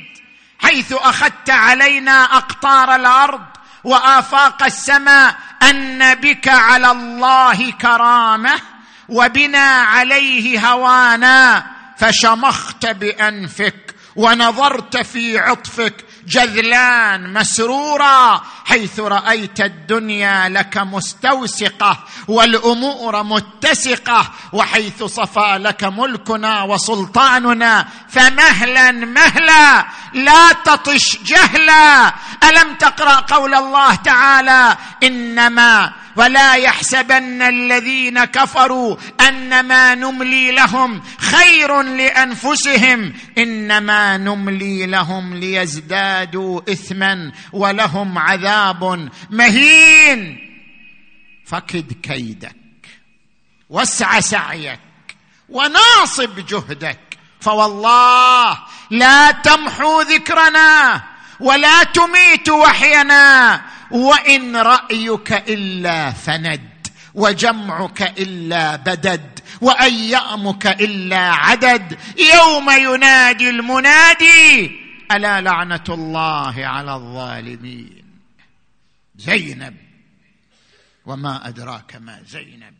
حيث 0.59 0.93
أخذت 0.93 1.51
علينا 1.51 2.22
أقطار 2.24 2.97
الأرض 2.97 3.41
وآفاق 3.85 4.62
السماء 4.62 5.37
أن 5.70 6.14
بك 6.14 6.48
على 6.48 6.90
الله 6.90 7.70
كرامة 7.70 8.54
وبنا 9.08 9.68
عليه 9.82 10.68
هوانا 10.68 11.66
فشمخت 11.98 12.86
بأنفك 12.86 13.94
ونظرت 14.16 14.96
في 14.96 15.38
عطفك 15.38 16.04
جذلان 16.26 17.32
مسرورا 17.32 18.42
حيث 18.64 19.00
رأيت 19.00 19.60
الدنيا 19.60 20.48
لك 20.48 20.78
مستوسقة 20.78 21.98
والأمور 22.28 23.22
متسقة 23.22 24.30
وحيث 24.52 25.02
صفى 25.02 25.58
لك 25.60 25.84
ملكنا 25.84 26.62
وسلطاننا 26.62 27.88
فمهلا 28.08 28.92
مهلا 28.92 29.86
لا 30.14 30.52
تطش 30.52 31.18
جهلا. 31.24 32.12
ألم 32.51 32.74
تقرأ 32.74 33.14
قول 33.20 33.55
الله 33.55 33.95
تعالى 33.95 34.76
إنما 35.03 35.92
ولا 36.16 36.55
يحسبن 36.55 37.42
الذين 37.42 38.24
كفروا 38.24 38.97
أنما 39.28 39.95
نملي 39.95 40.51
لهم 40.53 41.03
خير 41.18 41.82
لأنفسهم 41.82 43.12
إنما 43.38 44.16
نملي 44.16 44.86
لهم 44.86 45.34
ليزدادوا 45.34 46.61
إثما 46.72 47.32
ولهم 47.53 48.18
عذاب 48.18 49.11
مهين 49.30 50.38
فكد 51.47 51.92
كيدك 52.03 52.57
واسع 53.70 54.20
سعيك 54.20 54.80
وناصب 55.49 56.47
جهدك 56.47 57.18
فوالله 57.40 58.59
لا 58.90 59.30
تمحو 59.30 60.01
ذكرنا 60.01 61.03
ولا 61.41 61.82
تميت 61.82 62.49
وحينا 62.49 63.62
وإن 63.91 64.57
رأيك 64.57 65.32
إلا 65.32 66.11
فند 66.11 66.87
وجمعك 67.14 68.03
إلا 68.03 68.76
بدد 68.76 69.41
وايامك 69.61 70.66
إلا 70.66 71.30
عدد. 71.30 71.99
يوم 72.35 72.70
ينادي 72.70 73.51
المنادي 73.51 74.80
ألا 75.12 75.41
لعنة 75.41 75.85
الله 75.89 76.66
على 76.66 76.95
الظالمين؟ 76.95 78.05
زينب. 79.16 79.76
وما 81.07 81.49
أدراك 81.49 81.97
ما 81.97 82.22
زينب. 82.28 82.74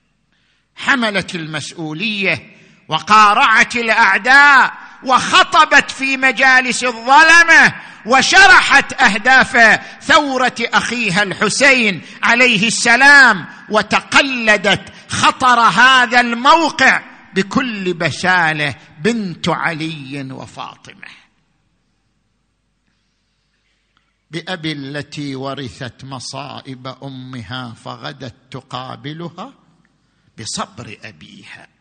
حملت 0.77 1.35
المسؤولية 1.35 2.57
وقارعت 2.89 3.77
الأعداء 3.77 4.75
وخطبت 5.05 5.91
في 5.91 6.17
مجالس 6.17 6.85
الظلمة 6.85 7.75
وشرحت 8.07 9.03
أهداف 9.03 9.81
ثورة 10.03 10.55
أخيها 10.61 11.23
الحسين 11.23 12.03
عليه 12.23 12.67
السلام 12.67 13.47
وتقلدت 13.71 14.93
خطر 15.09 15.61
هذا 15.61 16.21
الموقع 16.21 17.03
بكل 17.35 17.95
بساله 17.95 18.75
بنت 18.99 19.49
علي 19.49 20.33
وفاطمة. 20.33 21.09
بأبي 24.31 24.73
التي 24.73 25.35
ورثت 25.37 26.05
مصائب 26.05 26.87
أمها 27.03 27.75
فغدت 27.85 28.35
تقابلها 28.51 29.53
بصبر 30.39 30.97
أبيها. 31.05 31.74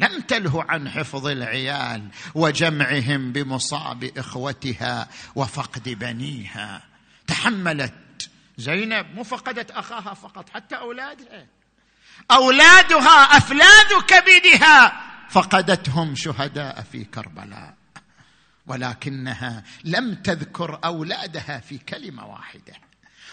لم 0.00 0.20
تله 0.20 0.64
عن 0.68 0.88
حفظ 0.88 1.26
العيال 1.26 2.08
وجمعهم 2.34 3.32
بمصاب 3.32 4.10
إخوتها 4.18 5.08
وفقد 5.34 5.88
بنيها. 5.88 6.82
تحملت. 7.26 8.30
زينب 8.58 9.14
مو 9.14 9.22
فقدت 9.22 9.70
أخاها 9.70 10.14
فقط 10.14 10.50
حتى 10.50 10.74
أولادها. 10.74 11.46
أولادها 12.30 13.36
افلاذ 13.36 14.00
كبدها 14.06 15.00
فقدتهم 15.30 16.14
شهداء 16.14 16.82
في 16.92 17.04
كربلاء. 17.04 17.74
ولكنها 18.66 19.64
لم 19.84 20.14
تذكر 20.14 20.80
أولادها 20.84 21.60
في 21.60 21.78
كلمة 21.78 22.26
واحدة. 22.26 22.89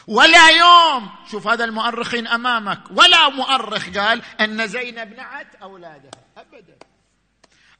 ولا 0.07 0.49
يوم. 0.49 1.09
شوف 1.31 1.47
هذا 1.47 1.63
المؤرخين 1.63 2.27
أمامك. 2.27 2.79
ولا 2.91 3.29
مؤرخ 3.29 3.89
قال 3.89 4.21
أن 4.41 4.67
زينب 4.67 5.13
نعت 5.17 5.55
أولادها. 5.61 6.11
ابدا. 6.37 6.77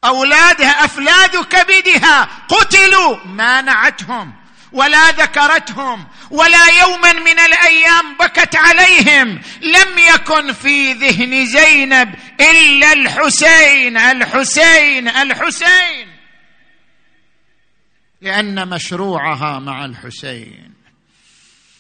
أولادها 0.06 0.86
افلاذ 0.86 1.44
كبدها. 1.44 2.24
قتلوا. 2.24 3.18
ما 3.26 3.62
نعتهم. 3.62 4.34
ولا 4.72 5.12
ذكرتهم. 5.12 6.08
ولا 6.32 6.68
يوما 6.82 7.14
من 7.14 7.40
الأيام 7.40 8.18
بكت 8.18 8.56
عليهم. 8.56 9.42
لم 9.62 9.98
يكن 10.14 10.54
في 10.54 10.94
ذهن 10.94 11.46
زينب 11.46 12.16
إلا 12.40 12.94
الحسين 12.94 13.98
الحسين 13.98 15.08
الحسين. 15.08 16.18
لأن 18.22 18.70
مشروعها 18.70 19.60
مع 19.60 19.86
الحسين. 19.86 20.77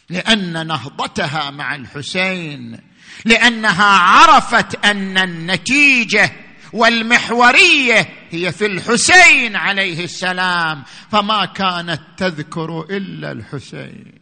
لأن 0.10 0.68
نهضتها 0.68 1.52
مع 1.52 1.76
الحسين 1.76 2.80
لأنها 3.26 3.98
عرفت 4.00 4.86
أن 4.86 5.18
النتيجة 5.18 6.32
والمحورية 6.74 8.10
هي 8.30 8.52
في 8.52 8.66
الحسين 8.66 9.56
عليه 9.56 10.04
السلام 10.04 10.84
فما 11.12 11.46
كانت 11.46 12.02
تذكر 12.18 12.82
إلا 12.90 13.32
الحسين 13.32 14.18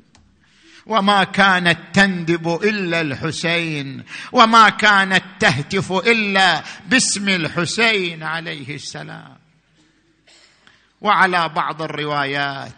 وما 0.85 1.23
كانت 1.23 1.79
تندب 1.93 2.59
إلا 2.63 3.01
الحسين 3.01 4.03
وما 4.31 4.69
كانت 4.69 5.23
تهتف 5.39 5.91
إلا 5.91 6.63
باسم 6.87 7.29
الحسين 7.29 8.23
عليه 8.23 8.75
السلام. 8.75 9.37
وعلى 11.01 11.49
بعض 11.49 11.81
الروايات 11.81 12.71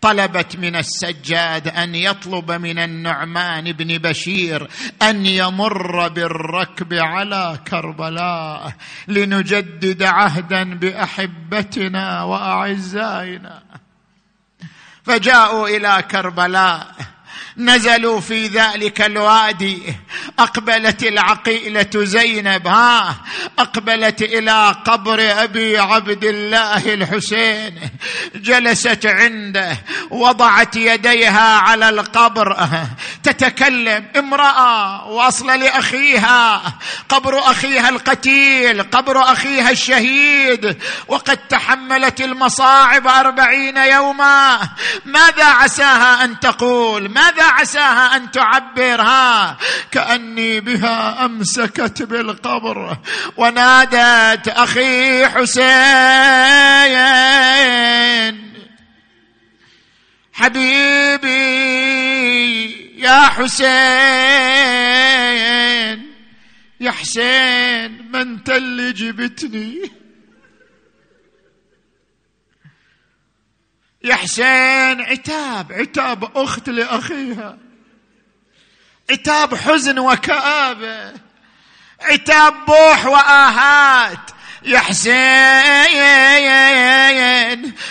طلبت 0.00 0.56
من 0.56 0.76
السجاد 0.76 1.68
أن 1.68 1.94
يطلب 1.94 2.52
من 2.52 2.78
النعمان 2.78 3.72
بن 3.72 3.98
بشير 3.98 4.68
أن 5.02 5.26
يمر 5.26 6.08
بالركب 6.08 6.94
على 6.94 7.58
كربلاء 7.68 8.72
لنجدد 9.08 10.02
عهدا 10.02 10.74
بأحبتنا 10.74 12.22
وأعزائنا. 12.22 13.62
فجاءوا 15.04 15.68
إلى 15.68 16.04
كربلاء 16.10 16.94
نزلوا 17.56 18.20
في 18.20 18.46
ذلك 18.46 19.00
الوادي 19.00 19.82
أقبلت 20.38 21.02
العقيلة 21.02 21.90
زينب. 21.94 22.66
ها 22.66 23.16
أقبلت 23.58 24.22
إلى 24.22 24.76
قبر 24.84 25.42
أبي 25.42 25.78
عبد 25.78 26.24
الله 26.24 26.94
الحسين 26.94 27.80
جلست 28.34 29.06
عنده 29.06 29.76
وضعت 30.10 30.76
يديها 30.76 31.56
على 31.56 31.88
القبر. 31.88 32.56
تتكلم 33.22 34.04
امرأة 34.16 35.06
واصله 35.06 35.56
لأخيها. 35.56 36.62
قبر 37.08 37.38
أخيها 37.38 37.88
القتيل 37.88 38.82
قبر 38.82 39.18
أخيها 39.20 39.70
الشهيد. 39.70 40.78
وقد 41.08 41.36
تحملت 41.36 42.20
المصاعب 42.20 43.06
أربعين 43.06 43.76
يوما. 43.76 44.58
ماذا 45.04 45.44
عساها 45.44 46.24
أن 46.24 46.40
تقول؟ 46.40 47.08
ماذا 47.08 47.44
عساها 47.44 48.16
أن 48.16 48.30
تعبر 48.30 49.02
ها 49.02 49.56
كأني 49.90 50.60
بها 50.60 51.24
أمسكت 51.24 52.02
بالقبر 52.02 52.96
ونادت 53.46 54.48
أخي 54.48 55.26
حسين 55.26 55.66
حبيبي 60.32 61.36
يا 63.00 63.20
حسين 63.20 63.66
يا 66.80 66.90
حسين 66.90 68.10
من 68.12 68.16
أنت 68.16 68.50
اللي 68.50 68.92
جبتني؟ 68.92 69.90
يا 74.04 74.14
حسين 74.14 75.00
عتاب 75.00 75.72
عتاب 75.72 76.36
أخت 76.36 76.68
لأخيها 76.68 77.58
عتاب 79.10 79.54
حزن 79.54 79.98
وكآبة. 79.98 81.25
عتاب 82.00 82.54
بوح 82.66 83.06
وآهات. 83.06 84.30
يا 84.64 84.78
حسين 84.78 85.14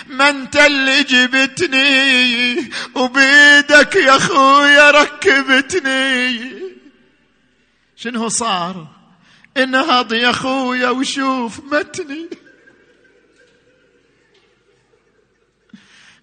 ما 0.07 0.29
انت 0.29 0.55
اللي 0.55 1.03
جبتني؟ 1.03 2.71
وبيدك 2.95 3.95
يا 3.95 4.15
أخويا 4.15 4.91
ركبتني. 4.91 6.55
شنو 7.95 8.29
صار؟ 8.29 8.87
انهض 9.57 10.13
يا 10.13 10.29
أخويا 10.29 10.89
وشوف 10.89 11.59
متني. 11.71 12.29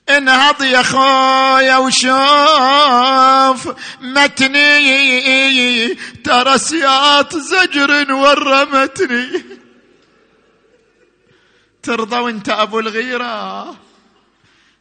انهض 0.09 0.63
يا 0.63 0.83
خويا 0.83 1.77
وشوف 1.77 3.75
متني 4.01 5.95
ترى 5.95 6.59
سياط 6.59 7.37
زجر 7.37 8.13
ورمتني. 8.13 9.45
ترضى 11.83 12.17
وانت 12.17 12.49
أبو 12.49 12.81
الغيرة 12.81 13.77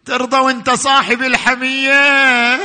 ترضى 0.06 0.38
وانت 0.38 0.70
صاحب 0.70 1.24
الحمية. 1.24 2.60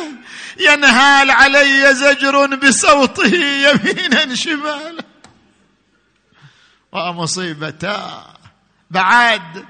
ينهال 0.60 1.30
علي 1.30 1.94
زجر 1.94 2.46
بصوته 2.56 3.34
يمينا 3.34 4.34
شمالا. 4.34 5.04
ومصيبتا 6.92 8.26
بعد 8.90 9.64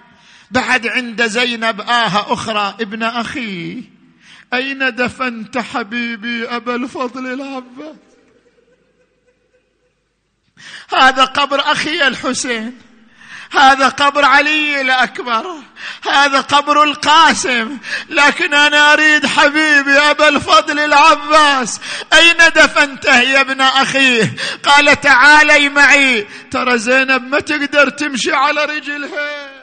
بعد 0.51 0.87
عند 0.87 1.27
زينب 1.27 1.81
آه 1.81 2.33
أخرى 2.33 2.77
ابن 2.81 3.03
أخي. 3.03 3.83
أين 4.55 4.95
دفنت 4.95 5.59
حبيبي 5.59 6.49
أبا 6.49 6.75
الفضل 6.75 7.27
العباس؟ 7.27 7.97
هذا 10.95 11.25
قبر 11.25 11.61
أخي 11.61 12.07
الحسين. 12.07 12.79
هذا 13.53 13.89
قبر 13.89 14.25
علي 14.25 14.81
الأكبر. 14.81 15.47
هذا 16.13 16.41
قبر 16.41 16.83
القاسم. 16.83 17.79
لكن 18.09 18.55
أنا 18.55 18.93
أريد 18.93 19.27
حبيبي 19.27 19.99
أبا 19.99 20.29
الفضل 20.29 20.79
العباس. 20.79 21.81
أين 22.13 22.37
دفنته 22.37 23.21
يا 23.21 23.41
ابن 23.41 23.61
أخيه 23.61 24.35
قال 24.63 25.01
تعالي 25.01 25.69
معي. 25.69 26.27
ترى 26.51 26.79
زينب 26.79 27.23
ما 27.23 27.41
تقدر 27.41 27.89
تمشي 27.89 28.33
على 28.33 28.65
رجلها. 28.65 29.56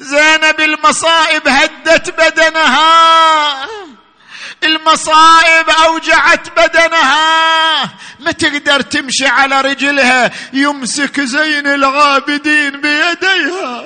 زينب 0.00 0.60
المصائب 0.60 1.48
هدت 1.48 2.10
بدنها. 2.20 3.68
المصائب 4.64 5.70
أوجعت 5.70 6.48
بدنها. 6.58 7.84
ما 8.20 8.32
تقدر 8.32 8.80
تمشي 8.80 9.26
على 9.26 9.60
رجلها 9.60 10.30
يمسك 10.52 11.20
زين 11.20 11.66
العابدين 11.66 12.70
بيديها. 12.70 13.84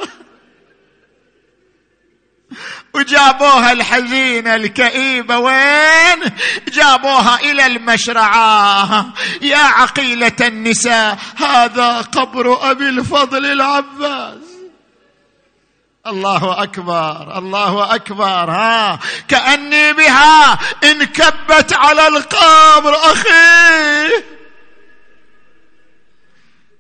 وجابوها 2.94 3.72
الحزينة 3.72 4.54
الكئيبة. 4.54 5.38
وين؟ 5.38 6.32
جابوها 6.68 7.40
إلى 7.40 7.66
المشرعة. 7.66 9.06
يا 9.40 9.58
عقيلة 9.58 10.36
النساء 10.40 11.18
هذا 11.36 12.00
قبر 12.00 12.70
أبي 12.70 12.88
الفضل 12.88 13.46
العباس. 13.46 14.47
الله 16.10 16.62
أكبر 16.62 17.38
الله 17.38 17.94
أكبر 17.94 18.50
ها. 18.50 18.98
كأني 19.28 19.92
بها 19.92 20.58
انكبت 20.84 21.72
على 21.72 22.08
القبر 22.08 22.96
أخي. 22.96 24.24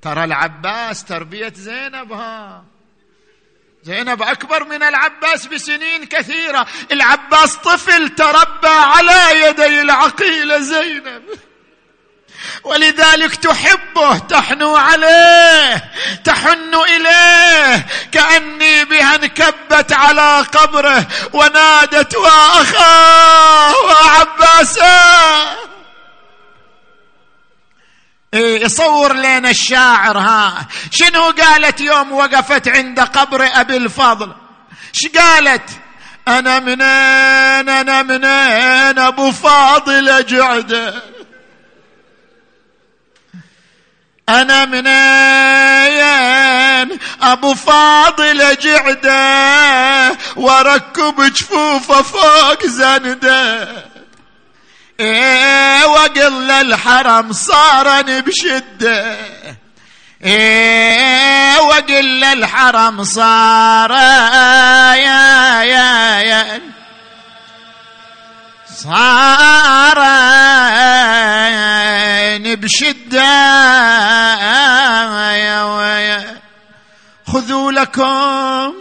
ترى 0.02 0.24
العباس 0.24 1.04
تربية 1.04 1.52
زينب 1.56 2.12
ها. 2.12 2.64
زينب 3.82 4.22
أكبر 4.22 4.64
من 4.64 4.82
العباس 4.82 5.46
بسنين 5.46 6.04
كثيرة. 6.04 6.66
العباس 6.92 7.56
طفل 7.56 8.08
تربى 8.08 8.68
على 8.68 9.40
يدي 9.46 9.80
العقيلة 9.80 10.58
زينب. 10.58 11.22
ولذلك 12.64 13.36
تحبه 13.36 14.18
تحنو 14.18 14.76
عليه 14.76 15.90
تحن 16.24 16.74
إليه 16.74 17.86
كأني 18.12 18.84
بها 18.84 19.14
انكبت 19.14 19.92
على 19.92 20.40
قبره 20.52 21.06
ونادت 21.32 22.16
وأخاه 22.16 23.72
وعباسا 23.84 25.56
إيه 28.34 28.64
يصور 28.64 29.12
لنا 29.12 29.50
الشاعر 29.50 30.18
ها. 30.18 30.66
شنو 30.90 31.30
قالت 31.30 31.80
يوم 31.80 32.12
وقفت 32.12 32.68
عند 32.68 33.00
قبر 33.00 33.48
أبي 33.54 33.76
الفضل؟ 33.76 34.32
ش 34.92 35.06
قالت؟ 35.06 35.70
أنا 36.28 36.58
منين 36.58 37.68
أنا 37.68 38.02
منين 38.02 38.98
أبو 38.98 39.32
فاضل 39.32 40.26
جعده 40.26 41.02
أنا 44.28 44.64
منين 44.64 44.88
أبو 47.22 47.54
فاضل 47.54 48.56
جعده 48.56 50.18
واركب 50.36 51.32
جفوفه 51.32 52.02
فوق 52.02 52.66
زنده. 52.66 53.68
إيه 55.00 55.84
وقل 55.84 56.50
الحرم 56.50 57.32
صارن 57.32 58.20
بشدة. 58.20 59.16
إيه 60.24 61.60
وقل 61.60 62.24
الحرم 62.24 63.04
صار 63.04 63.90
يا 63.90 65.62
يا 65.62 66.20
يا 66.20 66.60
صار 68.82 69.98
بشدة. 72.54 73.34
خذوا 77.26 77.72
لكم 77.72 78.74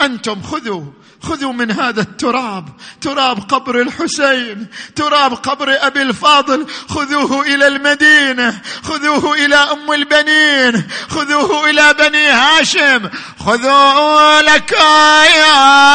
أنتم 0.00 0.42
خذوا. 0.42 0.84
خذوا 1.22 1.52
من 1.52 1.70
هذا 1.70 2.00
التراب 2.00 2.68
تراب 3.00 3.38
قبر 3.38 3.80
الحسين 3.80 4.66
تراب 4.96 5.34
قبر 5.34 5.76
أبي 5.80 6.02
الفاضل 6.02 6.66
خذوه 6.88 7.42
إلى 7.46 7.66
المدينة 7.66 8.60
خذوه 8.84 9.34
إلى 9.34 9.56
أم 9.56 9.92
البنين 9.92 10.88
خذوه 11.08 11.70
إلى 11.70 11.94
بني 11.94 12.28
هاشم 12.28 13.10
خذوا 13.46 14.42
لك 14.42 14.72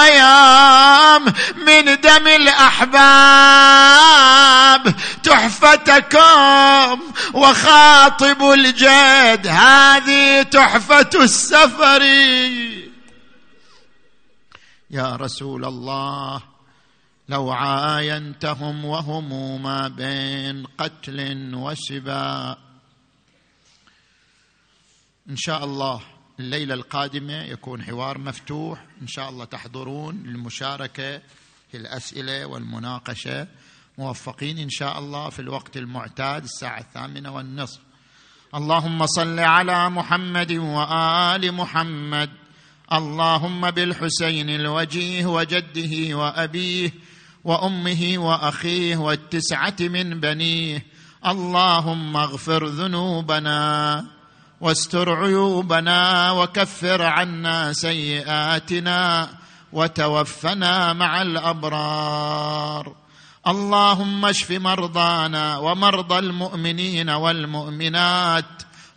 أيام 0.03 1.25
من 1.55 1.85
دم 2.01 2.27
الأحباب 2.27 3.03
تحفتكم 5.23 7.01
وخاطب 7.33 8.51
الجد 8.51 9.47
هذه 9.47 10.41
تحفة 10.41 11.09
السفر. 11.15 12.03
يا 14.93 15.15
رسول 15.15 15.65
الله 15.65 16.43
لو 17.29 17.51
عاينتهم 17.51 18.85
وهم 18.85 19.61
ما 19.63 19.87
بين 19.87 20.65
قتل 20.65 21.51
وسباء 21.55 22.57
إن 25.29 25.35
شاء 25.35 25.63
الله 25.63 26.01
الليلة 26.39 26.73
القادمة 26.73 27.33
يكون 27.33 27.83
حوار 27.83 28.17
مفتوح. 28.17 28.85
إن 29.01 29.07
شاء 29.07 29.29
الله 29.29 29.45
تحضرون 29.45 30.23
للمشاركة 30.23 31.17
في 31.71 31.77
الأسئلة 31.77 32.45
والمناقشة. 32.45 33.47
موفقين 33.97 34.57
إن 34.57 34.69
شاء 34.69 34.99
الله 34.99 35.29
في 35.29 35.39
الوقت 35.39 35.77
المعتاد 35.77 36.43
الساعة 36.43 36.79
الثامنة 36.79 37.35
والنصف. 37.35 37.79
اللهم 38.55 39.05
صل 39.05 39.39
على 39.39 39.89
محمد 39.89 40.51
وآل 40.51 41.51
محمد. 41.51 42.42
اللهم 42.93 43.71
بالحسين 43.71 44.49
الوجيه 44.49 45.25
وجده 45.25 46.17
وأبيه 46.17 46.91
وأمه 47.43 48.13
وأخيه 48.17 48.97
والتسعة 48.97 49.75
من 49.79 50.19
بنيه. 50.19 50.85
اللهم 51.25 52.17
اغفر 52.17 52.65
ذنوبنا 52.67 54.05
واستر 54.61 55.15
عيوبنا 55.15 56.31
وكفر 56.31 57.01
عنا 57.01 57.73
سيئاتنا 57.73 59.29
وتوفنا 59.73 60.93
مع 60.93 61.21
الأبرار. 61.21 62.95
اللهم 63.47 64.25
اشف 64.25 64.51
مرضانا 64.51 65.57
ومرضى 65.57 66.19
المؤمنين 66.19 67.09
والمؤمنات 67.09 68.45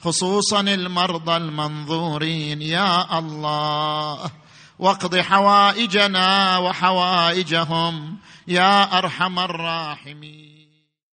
خصوصا 0.03 0.61
المرضى 0.61 1.37
المنظورين 1.37 2.63
يا 2.63 3.19
الله. 3.19 4.31
واقض 4.79 5.17
حوائجنا 5.17 6.59
وحوائجهم 6.59 8.17
يا 8.49 8.99
أرحم 8.99 9.39
الراحمين. 9.39 10.56